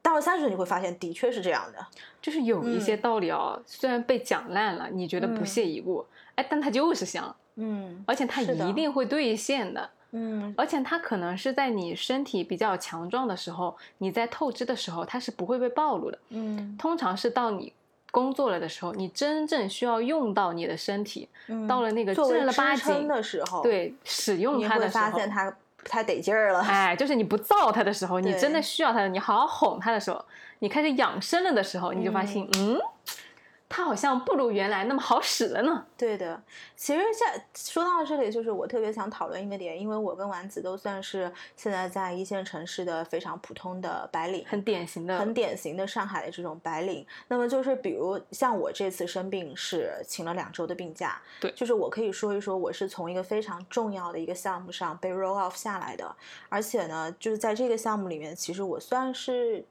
[0.01, 1.85] 到了三十岁，你会发现，的确是这样的。
[2.21, 6.05] 就是有一些嗯道理哦，虽然被讲烂了，你觉得不嗯屑一顾，
[6.35, 9.89] 哎，但它就是香，嗯而且它一定会兑现的。
[10.15, 16.17] 嗯而且它可能是在你身体比较强壮的时候，你在透支的时候，它是不会被暴露的。
[16.29, 17.73] 嗯通常是到你
[18.11, 26.61] 工作了的时候，你真正需要用到你的身体，嗯，到了那个正儿八经的时候，，对使用它的时候，发现它不太得劲儿了。
[26.61, 30.23] 哎，就是你不造它的时候，你真的需要它的，你好好哄它的时候，
[30.59, 32.79] 你开始养生了的时候，你就发现，嗯，
[33.67, 35.85] 它好像不如原来那么好使了呢。
[35.97, 36.41] 对的，
[36.75, 47.05] 其实在说到这里，就是我特别想讨论一个点，因为我跟丸子都算是现在在一线城市的非常普通的白领，很典型的，很典型的上海的这种白领。
[47.27, 56.15] 那么就是比如像我这次生病是请了两周的病假，对就是我可以说一说我是从一个非常重要的一个项目上被 roll off 下来的，
[56.49, 59.65] 而且呢，就是在这个项目里面，其实我算是。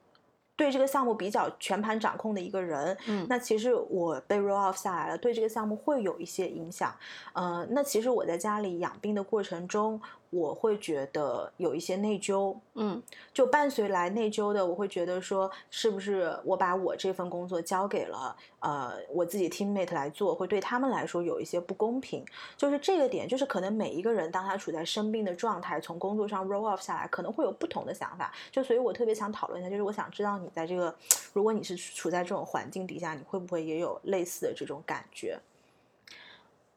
[0.57, 6.95] 对这个项目比较全盘掌控的一个人，嗯那其实我被 roll off 下来了，对这个项目会有一些影响。
[7.33, 10.01] 呃，那其实我在家里养病的过程中，
[10.35, 13.01] 我会觉得有一些内疚，嗯
[13.33, 22.25] 就伴随来内疚的，我会觉得说，是不是我把我这份工作交给了呃我自己 teammate 来做，会对他们来说有一些不公平。
[22.57, 28.33] 就是这个点，就是可能每一个人当他处在生病的状态，从工作上 roll off 下来，可能会有不同的想法。
[28.51, 30.93] 就所以我特别想讨论一下，就是我想知道你在这个，
[31.33, 35.39] 如果你是处在这种环境底下，你会不会也有类似的这种感觉？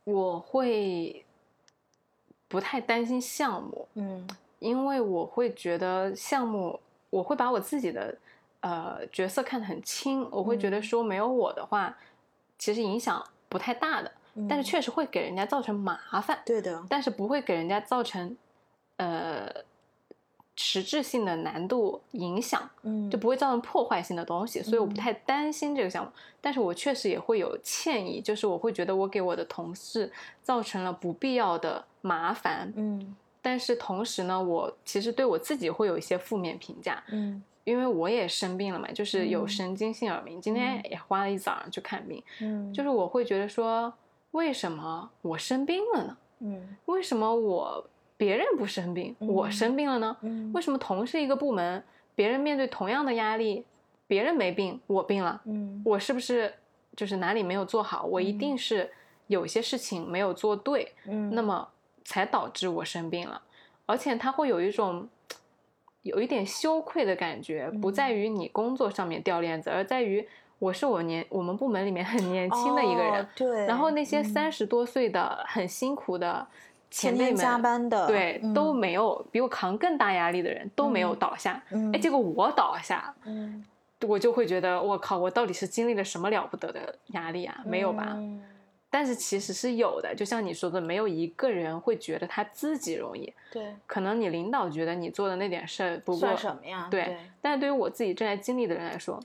[0.04, 1.26] 我会
[2.48, 4.28] 不太担心项目，嗯。
[4.60, 6.80] 因为我会觉得项目，
[7.12, 8.18] 我会把我自己的
[8.62, 10.82] 呃角色看得很轻，我会觉得嗯。
[10.84, 11.96] 说没有我的话，
[12.58, 14.12] 其实影响不太大的，
[14.50, 18.36] 但是嗯确实会给人家造成麻烦，对的，但是不会给人家造成
[18.96, 19.48] 呃
[20.56, 26.12] 实质性的难度影响，嗯，就不会造成破坏性的东西，所以我不太担心这个项目。
[26.42, 33.16] 但是我确实也会有歉意，就是我会觉得我给我的同事造成了不必要的麻烦，嗯。
[33.42, 37.44] 但是同时呢，我其实对我自己会有一些负面评价，嗯。
[37.64, 39.48] 因为我也生病了嘛，就是有嗯。
[39.48, 43.94] 神经性耳鸣，今天也花了一早上去看病，嗯，就是我会觉得说，
[44.32, 46.18] 为什么我生病了呢？
[46.40, 46.78] 嗯。
[46.86, 47.86] 为什么我
[48.16, 50.16] 别人不生病，我嗯生病了呢？
[50.22, 50.52] 嗯？
[50.54, 51.84] 为什么同是一个部门，
[52.16, 53.66] 别人面对同样的压力，
[54.08, 55.42] 别人没病，我病了？
[55.46, 55.82] 嗯？
[55.86, 56.54] 我是不是
[56.96, 58.04] 就是哪里没有做好？
[58.06, 58.38] 我一嗯。
[58.40, 58.90] 定是
[59.28, 61.68] 有些事情没有做对，嗯，那么
[62.08, 63.42] 才导致我生病了。
[63.86, 65.08] 而且他会有一种
[66.04, 70.26] 有一点羞愧的感觉，不在嗯于你工作上面掉链子，而在于
[70.60, 76.48] 我是我年我们部门里面很年轻的一个人，哦对，然后那些嗯三十多岁的很辛苦的
[76.90, 83.66] 前辈们，加班的，对，都嗯没有比我扛更大压力的人都没有嗯倒下，嗯哎，结果我倒下，嗯
[84.08, 87.64] 我就会觉得我靠，我到底是经历了什么了不得的压力啊？
[87.66, 88.16] 没有吧？
[88.98, 96.88] 嗯但是其实是有的，就像你说的，没有一个人会觉得他自己容易，对，可能你领导觉得你做的那点事儿不过算什么呀？
[96.90, 99.20] 对，但是对于我自己正在经历的人来说，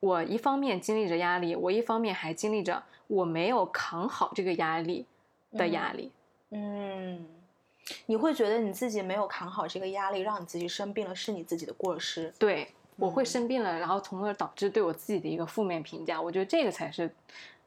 [0.00, 5.06] 我一方面经历着压力，我一方面还经历着我没有扛好这个压力
[5.52, 6.10] 的压力。
[6.50, 7.24] 嗯，
[8.06, 12.34] 你会觉得你自己没有扛好这个压力，让你自己生病了，是你自己的过失。
[12.40, 12.66] 对，
[12.96, 16.20] 我会嗯生病了，然后从而导致对我自己的一个负面评价。
[16.20, 17.08] 我觉得这个才是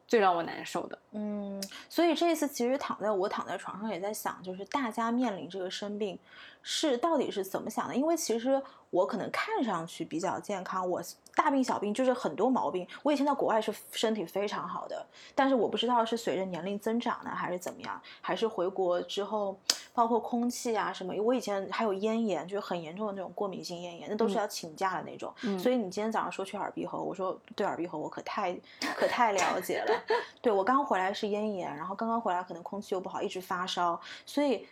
[0.08, 0.97] 最让我难受的。
[1.12, 6.18] 嗯，所以这一次其实躺在我躺在床上也在想，就是大家面临这个生病，
[6.64, 7.95] 是到底是怎么想的？
[7.95, 11.01] 因为其实我可能看上去比较健康，我
[11.35, 12.88] 大病小病就是很多毛病。
[13.03, 19.57] 我以前在国外是身体非常好的，但是我不知道是随着年龄增长呢，还是怎么样，还是回国之后，
[19.93, 25.33] 包括空气啊什么，我以前还有咽炎，就是很严重的那种过敏性咽炎，那都是嗯要请假的那种。
[25.43, 28.57] 嗯所以你今天早上说去耳鼻喉，我说对耳鼻喉我可太
[28.95, 30.03] 可太了解了。
[30.41, 34.65] 对我刚回来是咽炎，然后刚刚回来可能空气又不好，一直发烧，所以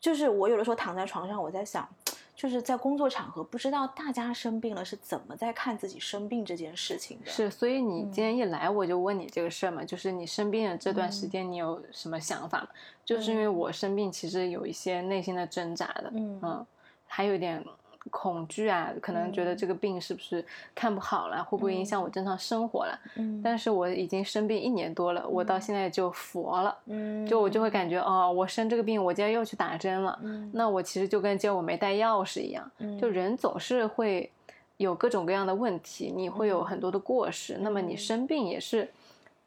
[0.00, 1.86] 就是我有的时候躺在床上，我在想，
[2.40, 12.68] 就是在工作场合，不知道大家生病了是怎么在看自己生病这件事情的。，是，所以你嗯今天一来，我就问你这个事儿嘛，就是你生病的这段时嗯间，你有什么想法吗？
[13.04, 16.66] 就是因为我生病，其实有一些内心的挣扎的，嗯嗯，
[17.06, 17.62] 还有一点
[18.10, 19.56] 恐惧啊，可能觉得嗯。
[19.56, 20.44] 这个病是不是
[20.74, 22.98] 看不好了，会不会影响我正常生活了？
[23.16, 23.40] 嗯。
[23.44, 25.60] 但是我已经生病一年多了，我到嗯。
[25.60, 34.30] 现在就佛了，嗯，就我就会感觉哦，我生这个病，我今天又去打针了，嗯，那我其实就跟今天我没带钥匙一样，就嗯人总是会
[34.78, 37.96] 有各种各样的问题，你会有很多的过失，那么你嗯。
[37.98, 38.90] 生病也是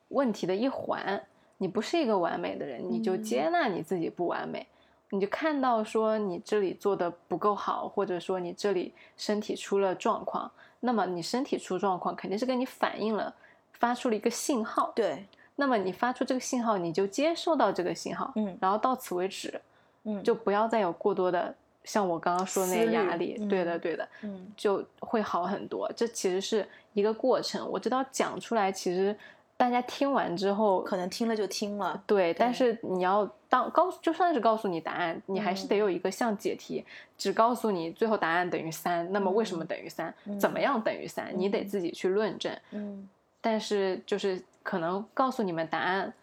[0.09, 1.21] 问题的一环。
[1.59, 3.23] 你不是一个完美的人，你就嗯。
[3.23, 4.67] 接纳你自己不完美，
[5.13, 10.49] 你就看到说你这里做的不够好，或者说你这里身体出了状况，
[10.79, 13.31] 那么你身体出状况肯定是跟你反映了，
[13.73, 14.91] 发出了一个信号。
[14.95, 15.23] 对，
[15.57, 19.61] 那么你发出这个信号，你就接受到这个信号，嗯然后到此为止，
[20.05, 21.53] 嗯，就不要再有过多的
[21.83, 23.37] 像我刚刚说的那个压力。
[23.47, 25.87] 对的，嗯对的，嗯就会好很多。
[25.95, 29.15] 这其实是一个过程，我知道讲出来，其实
[29.55, 32.03] 大家听完之后可能听了就听了。
[32.05, 36.83] 对，但是你要当告，就算是告诉你答案，你还是得嗯有一个像解题，
[37.17, 40.13] 只告诉你最后答案等于三，那么为什么嗯等于三？
[40.39, 41.31] 怎么样等于三？
[41.35, 42.53] 你得嗯自己去论证。
[42.71, 43.07] 嗯
[43.39, 46.13] 但是就是可能告诉你们答案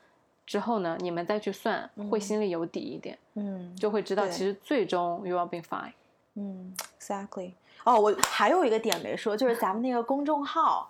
[0.47, 5.93] 之后呢，你们再去算，会嗯心里有底一点，嗯，就会知道其实最终 you will be fine。
[6.35, 7.53] 嗯，exactly。
[7.85, 10.89] 哦，我还有一个点没说，就是咱们那个公众号，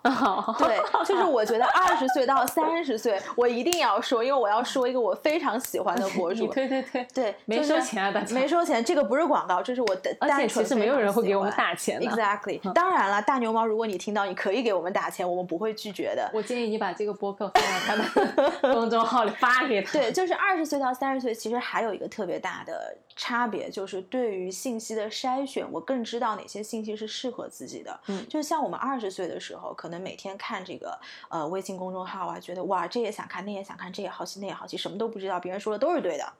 [0.59, 12.05] 对，就是我觉得二十岁到三十岁，我一定要说，因为我要说一个我非常喜欢的博主， 对对对，对，没收钱啊大家没收钱，这个不是广告，这是我的而且单纯其实没有人会给我们打钱的。
[12.05, 16.29] Exactly，当然了，大牛猫，如果你听到，你可以给我们打钱，我们不会拒绝的。
[16.33, 19.93] 我建议你把这个播客放在他的 公众号里发给他。
[19.93, 27.99] 对，就是二十岁到三十岁，其实还有一个特别大的差别，就是对于信息的筛选，我更知道哪些信息是适合自己的。
[28.07, 30.99] 嗯就是像我们二十岁的时候，可能每天看这个
[31.29, 36.33] 呃微信公众号啊，觉得哇这也想看，那也想看，这也好奇，那也好奇，什么都不知道，别人说的都是对的。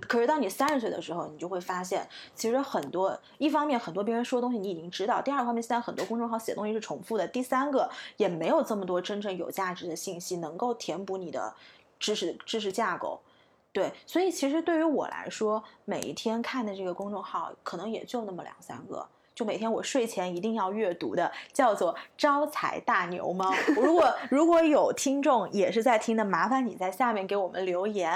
[0.00, 11.54] 可是当你三十岁的时候，你就会发现，其实很多一方面很多别人说的东西你已经知道，第二个方面现在很多公众号写的东西是重复的，第三个也没有这么多真正有价值的信息能够填补你的
[12.00, 13.20] 知识知识架构。
[13.76, 19.06] 对，所以其实对于我来说，每一天看的这个公众号可能也就那么两三个，
[19.36, 23.52] 就每天我睡前一定要阅读的，叫做《招财大牛猫》。
[23.74, 28.10] 如果 如果有听众也是在听的，麻烦你在下面给我们留言。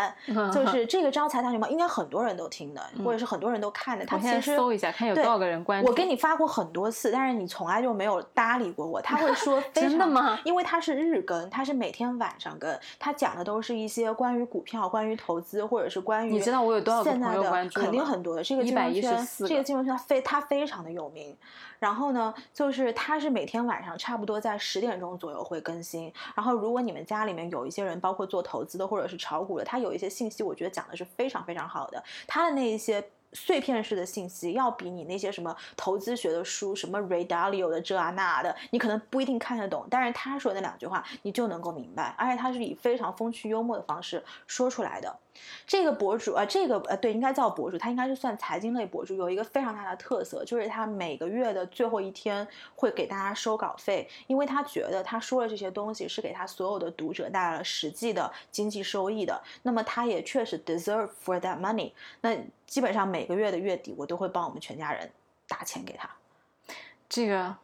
[0.51, 4.07] 就 是这个《招财大牛猫》，应该很多人都听的，或者是很多人都看的。
[4.07, 5.91] 他其实搜一下，看有多少个人关注。
[5.91, 8.99] 我给你发过很多次，但是你从来就没有搭理过我。
[9.03, 10.41] 他会说 真的吗？
[10.47, 18.43] 因为他是日更，他是每天晚上更，他讲的都是一些关于股票、关于投资，或者是关于你知道我有多少个朋友关注肯定很多的。
[18.43, 21.37] 这个金融圈，这个金融圈非他非常的有名。
[21.79, 26.13] 然后呢，就是他是每天晚上差不多在十点钟左右会更新。
[26.35, 32.03] 然后如果你们家里面有一些人，包括做投资的或者是炒股的，他有一些信息，我觉得讲的是非常非常好的。
[32.27, 33.03] 他的那一些
[33.33, 39.87] 碎片式的信息，要比你那些什么投资学的书，什么 Ray Dalio 的这啊那的，你可能不一定看得懂。
[39.89, 42.15] 但是他说那两句话，你就能够明白。
[42.19, 45.17] 而且他是以非常风趣幽默的方式说出来的。
[45.67, 61.93] 这个博主啊，这个呃，对，应该叫博主，他应该是算财经类博主，有一个非常大的特色，就是他每个月的最后一天会给大家收稿费，因为他觉得他说的这些东西是给他所有的读者带来了实际的经济收益的，那么他也确实 deserve for that money。
[62.21, 65.11] 那基本上每个月的月底，我都会帮我们全家人
[65.47, 66.11] 打钱给他。
[67.09, 67.57] 这个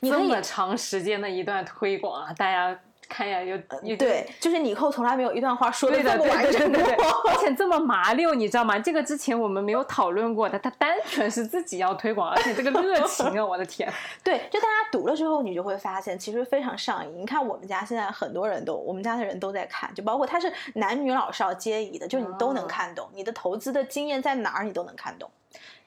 [0.00, 2.80] 这么长时间的一段推广啊，大家。
[3.08, 6.82] 看呀，有有对，就是你以后从来没有一段话说的这么完整过，
[7.30, 8.78] 而且 这么麻溜，你知道吗？
[8.78, 13.90] 这个之前我们没有讨论过的，他单纯是自己要推广，而且这个热情啊，我的天！
[14.22, 17.20] 对，就大家读了之后，你就会发现其实非常上瘾。
[17.20, 23.08] 你看我们家现在很多人都，我们家的人都在看，就包括他是男女老少皆宜的，就你都能看懂。
[23.14, 25.30] 你的投资的经验在哪儿，你都能看懂。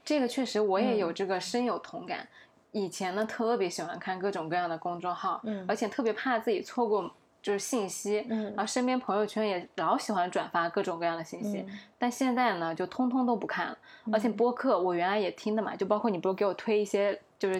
[0.03, 2.27] 这个确实我也有这个深有同感。
[2.71, 7.11] 以前呢，特别喜欢看各种各样的公众号，嗯，而且特别怕自己错过
[7.41, 11.65] 就是信息，嗯，然后身边朋友圈也老喜欢转发各种各样的信息，
[11.97, 13.77] 但现在呢，就通通都不看了。
[14.13, 17.59] 而且播客我原来也听的嘛，就包括你不是给我推一些就是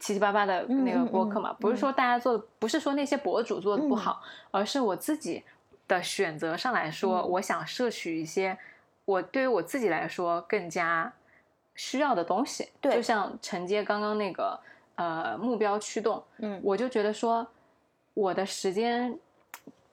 [0.00, 4.20] 七七八八的那个播客嘛，不是说大家做的，不是说那些博主做的不好，
[4.50, 5.44] 而是我自己
[5.86, 8.58] 的选择上来说，我想摄取一些
[9.04, 11.12] 我对于我自己来说更加。
[11.74, 14.58] 需要的东西，对，就像承接刚刚那个
[14.96, 17.46] 呃目标驱动，嗯，我就觉得说
[18.14, 19.18] 我的时间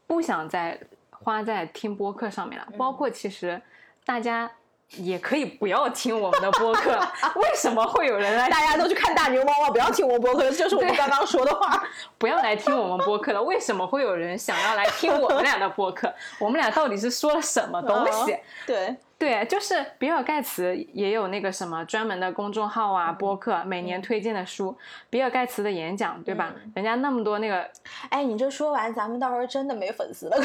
[0.07, 0.79] 不想再
[1.09, 3.61] 花在听播客上面了，包括其实
[4.05, 4.51] 大家。
[4.97, 6.91] 也可以不要听我们的播客，
[7.39, 8.49] 为什么会有人来？
[8.49, 11.81] 大家都去看大牛猫猫，不要听我们播客，就是我们刚刚说的话，
[12.19, 13.41] 不要来听我们播客了。
[13.41, 16.13] 为什么会有人想要来听我们俩的播客？
[16.41, 18.37] 我们俩到底是说了什么东西？
[18.67, 24.75] 对对，就是比尔盖茨也有那个什么专门的公众号啊，播客每年推荐的书，
[25.11, 26.51] 比尔盖茨的演讲，对吧？
[26.73, 27.69] 人家那么多那个，
[28.09, 30.35] 哎，你这说完，咱们到时候真的没粉丝了。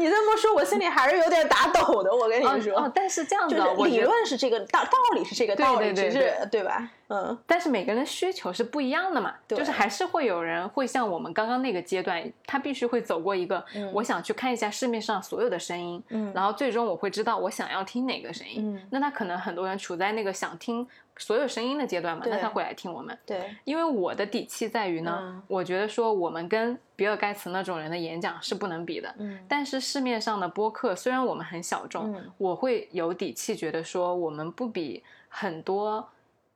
[0.00, 2.10] 你这么说，我心里还是有点打抖的。
[2.10, 6.90] 我跟你说，哦，但是这样子，理论是这个道道理是这个道理，只是对吧？
[7.08, 20.88] 嗯，但是每个人的需求是不一样的嘛，就是还是会有人会像我们刚刚那个阶段，他必须会走过一个，我想去看一下市面上所有的声音，嗯，然后最终我会知道我想要听哪个声音，嗯，那他可能很多人处在那个想听。
[21.16, 23.18] 所有声音的阶段嘛，那他会来听我们。
[23.26, 29.14] 对，因为我的底气在于呢，我觉得说我们跟比尔盖茨那种人的演讲是不能比的。
[29.18, 36.08] 嗯，但是市面上的播客虽然我们很小众，我会有底气觉得说我们不比很多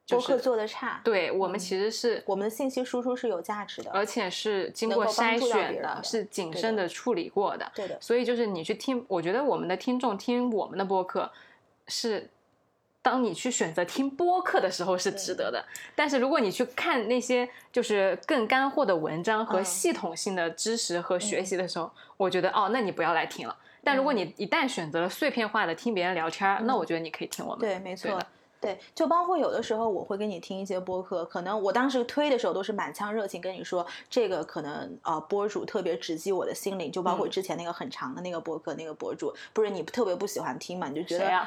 [0.08, 1.00] 播客做的差。
[1.02, 7.72] 对我们其实是我们的信息输出是有价值的，而且是经过筛选的，是谨慎的处理过的。
[7.74, 7.98] 对的。
[8.00, 11.30] 所以就是你去听，我觉得我们的听众听我们的播客
[11.88, 12.30] 是。
[13.04, 15.62] 当你去选择听播客的时候是值得的，
[15.94, 23.54] 但是如果你去看那些就是更干货的文章和系统性的知识和学习的时候，我觉得哦，那你不要来听了。
[23.82, 27.60] 但如果你一旦选择了碎片化的听别人聊天，那我觉得你可以听我们。
[27.60, 28.18] 对，没错，
[28.58, 41.46] 对，就包括有的时候我会跟你听一些播客，可能我当时推的时候都是满腔热情跟你说，这个可能呃博主特别直击我的心灵，就包括之前那个很长的那个播客那个博主，不是你特别不喜欢听嘛，你就觉得。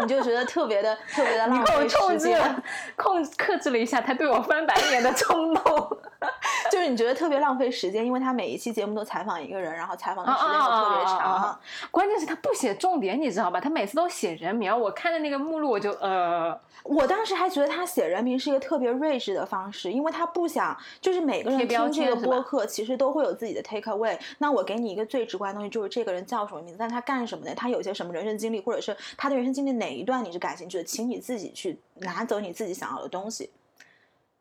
[0.00, 2.62] 你就觉得特别的、特别的浪费时间，
[2.96, 5.98] 控克制了一下他对我翻白眼的冲动，
[6.70, 11.58] 就是你觉得特别浪费时间，因为他每一期节目都采访一个人，然后采访的时间又特别长，
[11.90, 13.60] 关键是他不写重点，你知道吧？
[13.60, 29.83] 他每次都写人名，我看的那个目录我就呃，我当时还觉得他写人名是一个特别睿智的方式，因为他不想就是每个人听这个播客其实都会有自己的 take away，那我给你一个最直观的东西，就是这个人叫什么名字，但他干什么的，他有些什么人生经历，或者是他的人生经历哪。
[29.84, 33.50] 哪一段你是感兴趣的，请你自己去拿走你自己想要的东西。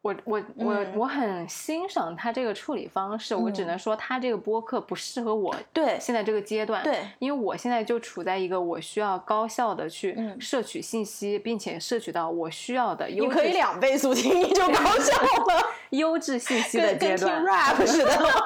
[0.01, 5.55] 我我我我很欣赏他这个处理方式，我只能说他这个播客不适合我。
[5.71, 13.07] 对，现在这个阶段，对，因为我现在就处在一个我需要高效的去摄取信息，并且摄取到我需要的。
[13.07, 15.63] 你可以两倍速听，你就高效了。
[15.91, 18.43] 优质信息的阶段，跟听 rap 似的。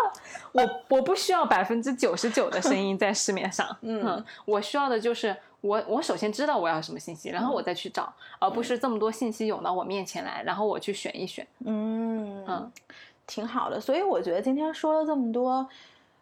[0.51, 11.45] 我我不需要百分之九十九的声音在市面上，嗯，我需要的就是我我首先知道我要什么信息，然后我再去找，而不是这么多信息涌到我面前来，然后我去选一选。
[11.65, 12.71] 嗯嗯，
[13.25, 13.79] 挺好的。
[13.79, 15.67] 所以我觉得今天说了这么多，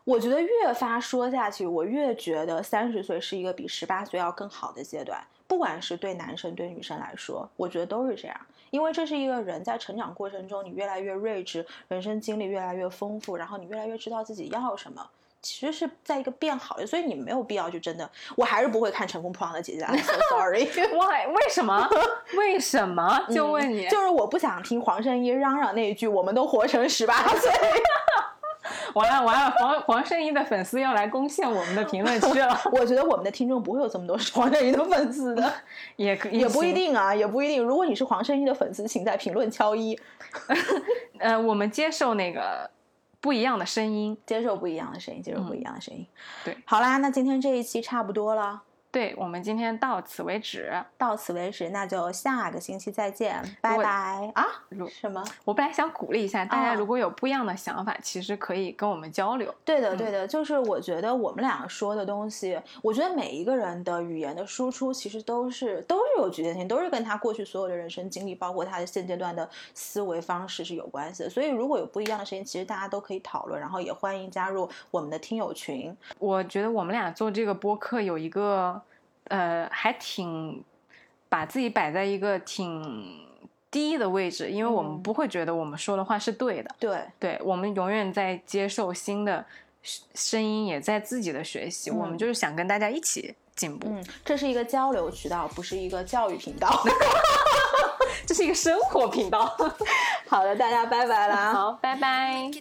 [0.04, 5.22] 我觉得越发说下去，我越觉得三十岁是一个比十八岁要更好的阶段。
[5.48, 8.36] 不管是对男生对女生来说，我觉得都是这样，
[8.72, 15.08] 因为这是一个人在成长过程中，你越来越睿智，人生经历越来越丰富，然后你越来越知道自己要什么，
[15.46, 20.66] 其实是在一个变好的，所以你没有必要就真的，我还是不会看《乘风破浪的姐姐 》，so sorry。
[20.92, 21.28] Why？
[21.28, 21.88] 为什么？
[22.36, 23.24] 为什么？
[23.30, 27.52] 就问你，就是我不想听黄圣依嚷嚷那一句，我们都活成十八岁。
[28.96, 32.60] 完了完了，黄黄圣依的粉丝要来攻陷我们的评论区了。
[32.72, 35.54] 我觉得我们的听众不会有这么多黄圣依的粉丝的，
[35.98, 37.64] 也可也不一定啊，也不一定。
[37.64, 40.00] 如果你是黄圣依的粉丝，请在评论敲一。
[41.20, 42.70] 呃，我们接受那个
[43.26, 46.06] 不一样的声音，接受不一样的声音，接受不一样的声音。
[46.44, 48.62] 对，好啦，那今天这一期差不多了。
[48.96, 54.46] 对我们今天到此为止，到此为止，那就下个星期再见，拜拜啊！
[54.90, 55.22] 什么？
[55.44, 59.54] 我本来想鼓励一下大家，如果有不一样的想法，其实可以跟我们交流。
[59.66, 71.30] 对的，对的，就是我觉得我们俩说的东西，我觉得每一个人的语言的输出其实都是都是有局限性，都是跟他过去所有的人生经历，包括他的现阶段的思维方式是有关系的。
[71.30, 75.94] 所以如果有不一样的声音，其实大家都可以讨论，然后也欢迎加入我们的听友群。
[76.18, 78.82] 我觉得我们俩做这个播客有一个。
[79.26, 80.64] 呃，还挺
[81.30, 83.26] 把自己摆在一个挺
[83.72, 86.70] 低的位置，因为我们不会觉得我们说的话是对的。
[86.80, 89.46] 对，对我们永远在接受新的
[90.14, 91.92] 声音，也在自己的学习。
[91.92, 93.90] 我们就是想跟大家一起进步。
[93.90, 96.70] 嗯，这是一个交流渠道，不是一个教育频道。
[98.28, 99.56] 这是一个生活频道。
[100.28, 101.54] 好的，大家拜拜啦！
[101.54, 102.52] 好，拜拜。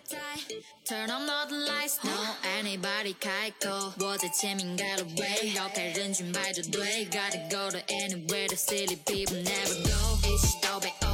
[0.87, 2.13] Turn on all the lights, no
[2.61, 10.29] anybody 开口，我在前面盖了位，绕开人群排着队，Gotta go to anywhere the silly people never go。
[10.29, 11.14] 一起到北欧，